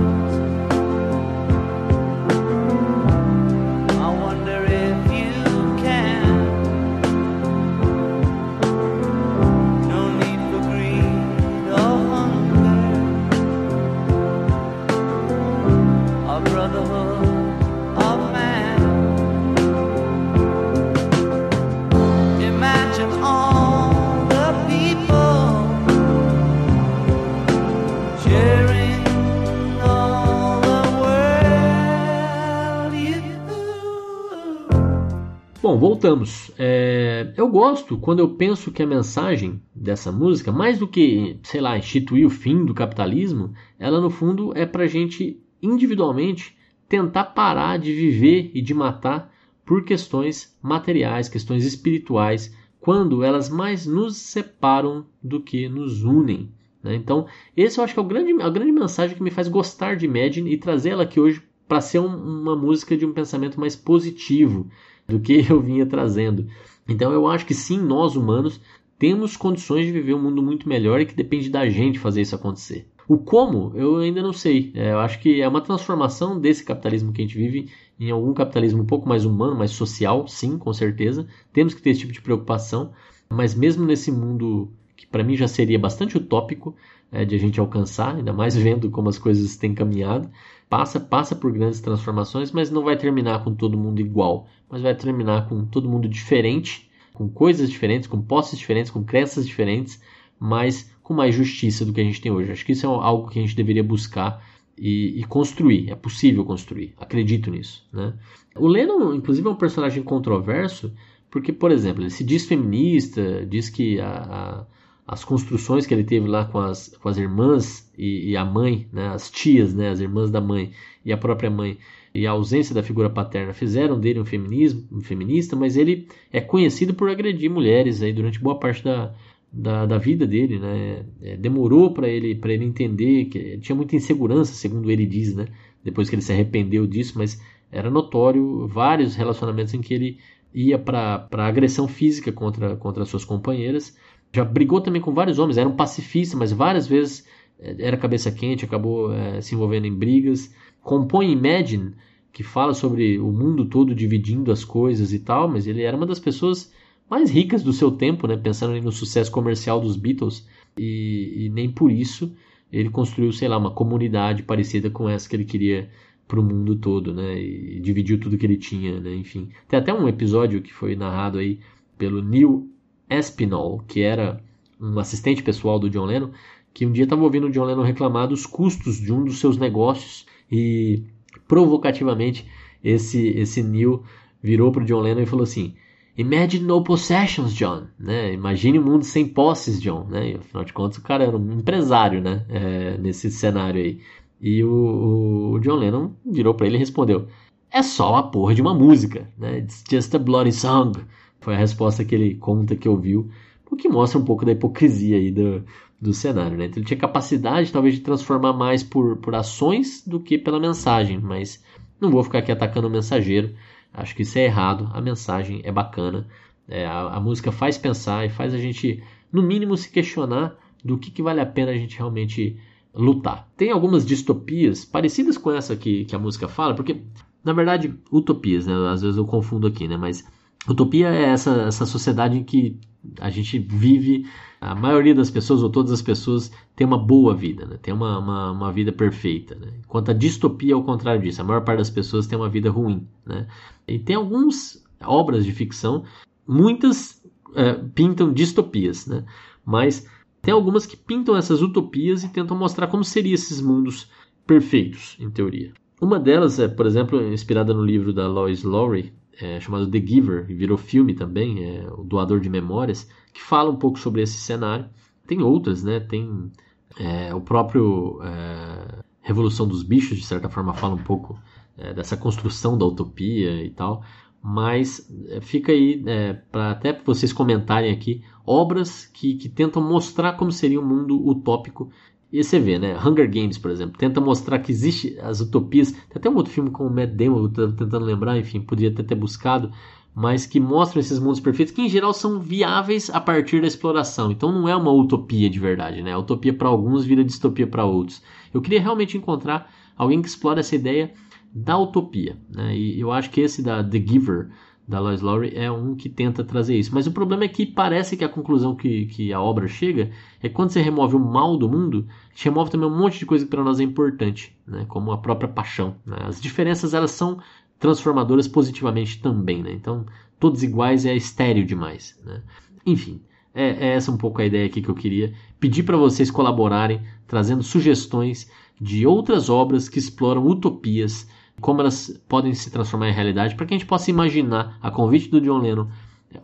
[35.79, 36.51] Voltamos.
[36.59, 41.61] É, eu gosto quando eu penso que a mensagem dessa música, mais do que, sei
[41.61, 46.59] lá, instituir o fim do capitalismo, ela no fundo é para gente individualmente
[46.89, 49.33] tentar parar de viver e de matar
[49.65, 56.51] por questões materiais, questões espirituais, quando elas mais nos separam do que nos unem.
[56.83, 56.97] Né?
[56.97, 57.27] Então,
[57.57, 60.07] esse eu acho que é o grande, a grande mensagem que me faz gostar de
[60.07, 63.77] Imagine e trazer ela aqui hoje para ser um, uma música de um pensamento mais
[63.77, 64.69] positivo
[65.09, 66.47] do que eu vinha trazendo.
[66.87, 68.61] Então, eu acho que sim, nós humanos
[68.99, 72.35] temos condições de viver um mundo muito melhor e que depende da gente fazer isso
[72.35, 72.87] acontecer.
[73.09, 74.71] O como, eu ainda não sei.
[74.75, 78.35] É, eu acho que é uma transformação desse capitalismo que a gente vive em algum
[78.35, 81.27] capitalismo um pouco mais humano, mais social, sim, com certeza.
[81.53, 82.93] Temos que ter esse tipo de preocupação,
[83.31, 86.75] mas mesmo nesse mundo que para mim já seria bastante utópico
[87.11, 90.29] é, de a gente alcançar, ainda mais vendo como as coisas têm caminhado,
[90.69, 94.95] passa passa por grandes transformações, mas não vai terminar com todo mundo igual, mas vai
[94.95, 100.01] terminar com todo mundo diferente, com coisas diferentes, com posses diferentes, com crenças diferentes,
[100.39, 102.53] mas com mais justiça do que a gente tem hoje.
[102.53, 104.45] Acho que isso é algo que a gente deveria buscar
[104.77, 105.91] e, e construir.
[105.91, 106.95] É possível construir.
[106.99, 107.85] Acredito nisso.
[107.93, 108.15] Né?
[108.55, 110.93] O Lennon, inclusive, é um personagem controverso,
[111.31, 114.67] porque, por exemplo, ele se diz feminista, diz que a, a
[115.09, 118.87] as construções que ele teve lá com as, com as irmãs e, e, a mãe,
[118.93, 120.71] né, as tias, né, as irmãs da mãe
[121.03, 121.79] e a própria mãe,
[122.15, 126.43] e a ausência da figura paterna fizeram dele um, feminismo, um feminista, mas ele é
[126.43, 129.15] conhecido por agredir mulheres aí durante boa parte da,
[129.51, 131.07] da, da vida dele, né?
[131.23, 135.47] É, demorou para ele ele entender que tinha muita insegurança, segundo ele diz, né?
[135.83, 137.41] Depois que ele se arrependeu disso, mas
[137.71, 140.19] era notório vários relacionamentos em que ele
[140.53, 143.97] ia para agressão física contra contra suas companheiras
[144.33, 147.27] já brigou também com vários homens, era um pacifista, mas várias vezes
[147.59, 150.55] eh, era cabeça quente, acabou é, se envolvendo em brigas.
[150.83, 151.93] Compõe Imagine,
[152.33, 156.07] que fala sobre o mundo todo dividindo as coisas e tal, mas ele era uma
[156.07, 156.73] das pessoas
[157.11, 158.37] mais ricas do seu tempo, né?
[158.37, 162.33] pensando no sucesso comercial dos Beatles, e, e nem por isso
[162.71, 165.91] ele construiu, sei lá, uma comunidade parecida com essa que ele queria
[166.27, 167.41] para o mundo todo, né?
[167.41, 169.15] E dividiu tudo que ele tinha, né?
[169.17, 171.59] Enfim, tem até um episódio que foi narrado aí
[171.97, 172.71] pelo Neil
[173.11, 174.43] Espinol, que era
[174.81, 176.31] um assistente pessoal do John Lennon,
[176.73, 179.57] que um dia estava ouvindo o John Lennon reclamar dos custos de um dos seus
[179.57, 181.03] negócios e
[181.47, 182.47] provocativamente
[182.83, 184.03] esse esse Neil
[184.43, 185.75] virou para o John Lennon e falou assim:
[186.19, 187.87] Imagine no possessions, John.
[187.99, 188.33] Né?
[188.33, 190.05] Imagine um mundo sem posses, John.
[190.09, 190.33] Né?
[190.33, 192.45] E, afinal de contas, o cara era um empresário né?
[192.49, 194.01] É, nesse cenário aí.
[194.41, 197.29] E o, o John Lennon virou para ele e respondeu:
[197.71, 199.31] É só a porra de uma música.
[199.39, 199.59] Né?
[199.59, 200.93] It's just a bloody song.
[201.41, 203.31] Foi a resposta que ele conta que ouviu,
[203.71, 205.65] o que mostra um pouco da hipocrisia aí do,
[206.01, 206.57] do cenário.
[206.57, 206.67] Né?
[206.67, 211.19] Então ele tinha capacidade talvez de transformar mais por, por ações do que pela mensagem,
[211.19, 211.63] mas
[212.01, 213.55] não vou ficar aqui atacando o mensageiro.
[213.93, 214.89] Acho que isso é errado.
[214.93, 216.27] A mensagem é bacana.
[216.69, 220.99] É, a, a, música faz pensar e faz a gente, no mínimo, se questionar do
[220.99, 222.59] que, que vale a pena a gente realmente
[222.95, 223.49] lutar.
[223.57, 227.03] Tem algumas distopias parecidas com essa que, que a música fala, porque,
[227.43, 228.75] na verdade, utopias, né?
[228.93, 229.97] Às vezes eu confundo aqui, né?
[229.97, 230.27] Mas
[230.67, 232.79] Utopia é essa, essa sociedade em que
[233.21, 234.27] a gente vive,
[234.61, 237.79] a maioria das pessoas, ou todas as pessoas, tem uma boa vida, né?
[237.81, 239.55] tem uma, uma, uma vida perfeita.
[239.55, 239.69] Né?
[239.85, 242.71] Enquanto a distopia é o contrário disso, a maior parte das pessoas tem uma vida
[242.71, 243.07] ruim.
[243.25, 243.47] Né?
[243.87, 246.05] E tem algumas obras de ficção,
[246.47, 247.23] muitas
[247.55, 249.25] é, pintam distopias, né?
[249.65, 250.07] mas
[250.43, 254.11] tem algumas que pintam essas utopias e tentam mostrar como seriam esses mundos
[254.47, 255.73] perfeitos, em teoria.
[256.01, 260.47] Uma delas é, por exemplo, inspirada no livro da Lois Lowry, é, chamado The Giver,
[260.47, 264.39] que virou filme também, é, o Doador de Memórias, que fala um pouco sobre esse
[264.39, 264.87] cenário.
[265.27, 266.01] Tem outras, né?
[266.01, 266.51] Tem
[266.99, 271.39] é, o próprio é, Revolução dos Bichos, de certa forma, fala um pouco
[271.77, 274.03] é, dessa construção da utopia e tal.
[274.43, 276.03] Mas é, fica aí
[276.51, 281.91] para até vocês comentarem aqui obras que, que tentam mostrar como seria um mundo utópico
[282.31, 282.97] e você vê, né?
[282.99, 285.93] Hunger Games, por exemplo, tenta mostrar que existe as utopias.
[285.93, 288.91] Tem até um outro filme com o Matt Damon, eu tô tentando lembrar, enfim, podia
[288.91, 289.71] até ter buscado,
[290.15, 294.31] mas que mostram esses mundos perfeitos que em geral são viáveis a partir da exploração.
[294.31, 296.17] Então não é uma utopia de verdade, né?
[296.17, 298.23] Utopia para alguns vira distopia para outros.
[298.53, 301.13] Eu queria realmente encontrar alguém que explore essa ideia
[301.55, 302.77] da utopia, né?
[302.77, 304.51] E eu acho que esse da The Giver
[304.89, 306.95] da Lois Lowry é um que tenta trazer isso.
[306.95, 310.11] Mas o problema é que parece que a conclusão que, que a obra chega
[310.43, 313.27] é que quando você remove o mal do mundo, você remove também um monte de
[313.27, 314.87] coisa que para nós é importante, né?
[314.89, 315.97] como a própria paixão.
[316.07, 316.17] Né?
[316.23, 317.39] As diferenças elas são
[317.79, 319.63] transformadoras positivamente também.
[319.63, 319.73] Né?
[319.73, 320.07] Então,
[320.41, 322.19] todos iguais é estéreo demais.
[322.25, 322.41] Né?
[322.87, 323.21] Enfim,
[323.55, 327.03] é, é, essa um pouco a ideia aqui que eu queria pedir para vocês colaborarem,
[327.27, 331.29] trazendo sugestões de outras obras que exploram utopias
[331.61, 335.29] como elas podem se transformar em realidade, para que a gente possa imaginar, a convite
[335.29, 335.89] do John Lennon,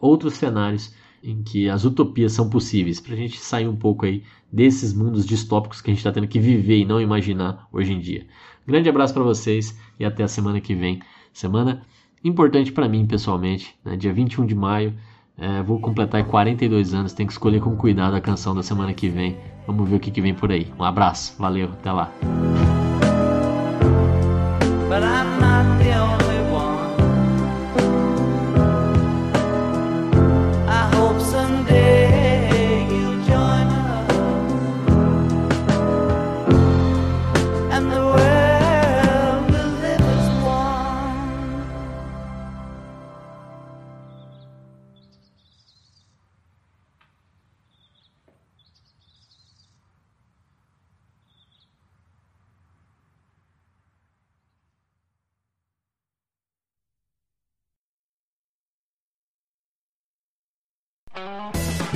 [0.00, 4.22] outros cenários em que as utopias são possíveis, para a gente sair um pouco aí
[4.52, 7.98] desses mundos distópicos que a gente está tendo que viver e não imaginar hoje em
[7.98, 8.26] dia.
[8.66, 11.00] Grande abraço para vocês e até a semana que vem.
[11.32, 11.82] Semana
[12.22, 13.96] importante para mim pessoalmente, né?
[13.96, 14.94] dia 21 de maio.
[15.36, 19.08] É, vou completar 42 anos, tenho que escolher com cuidado a canção da semana que
[19.08, 19.36] vem.
[19.66, 20.72] Vamos ver o que, que vem por aí.
[20.78, 22.12] Um abraço, valeu, até lá.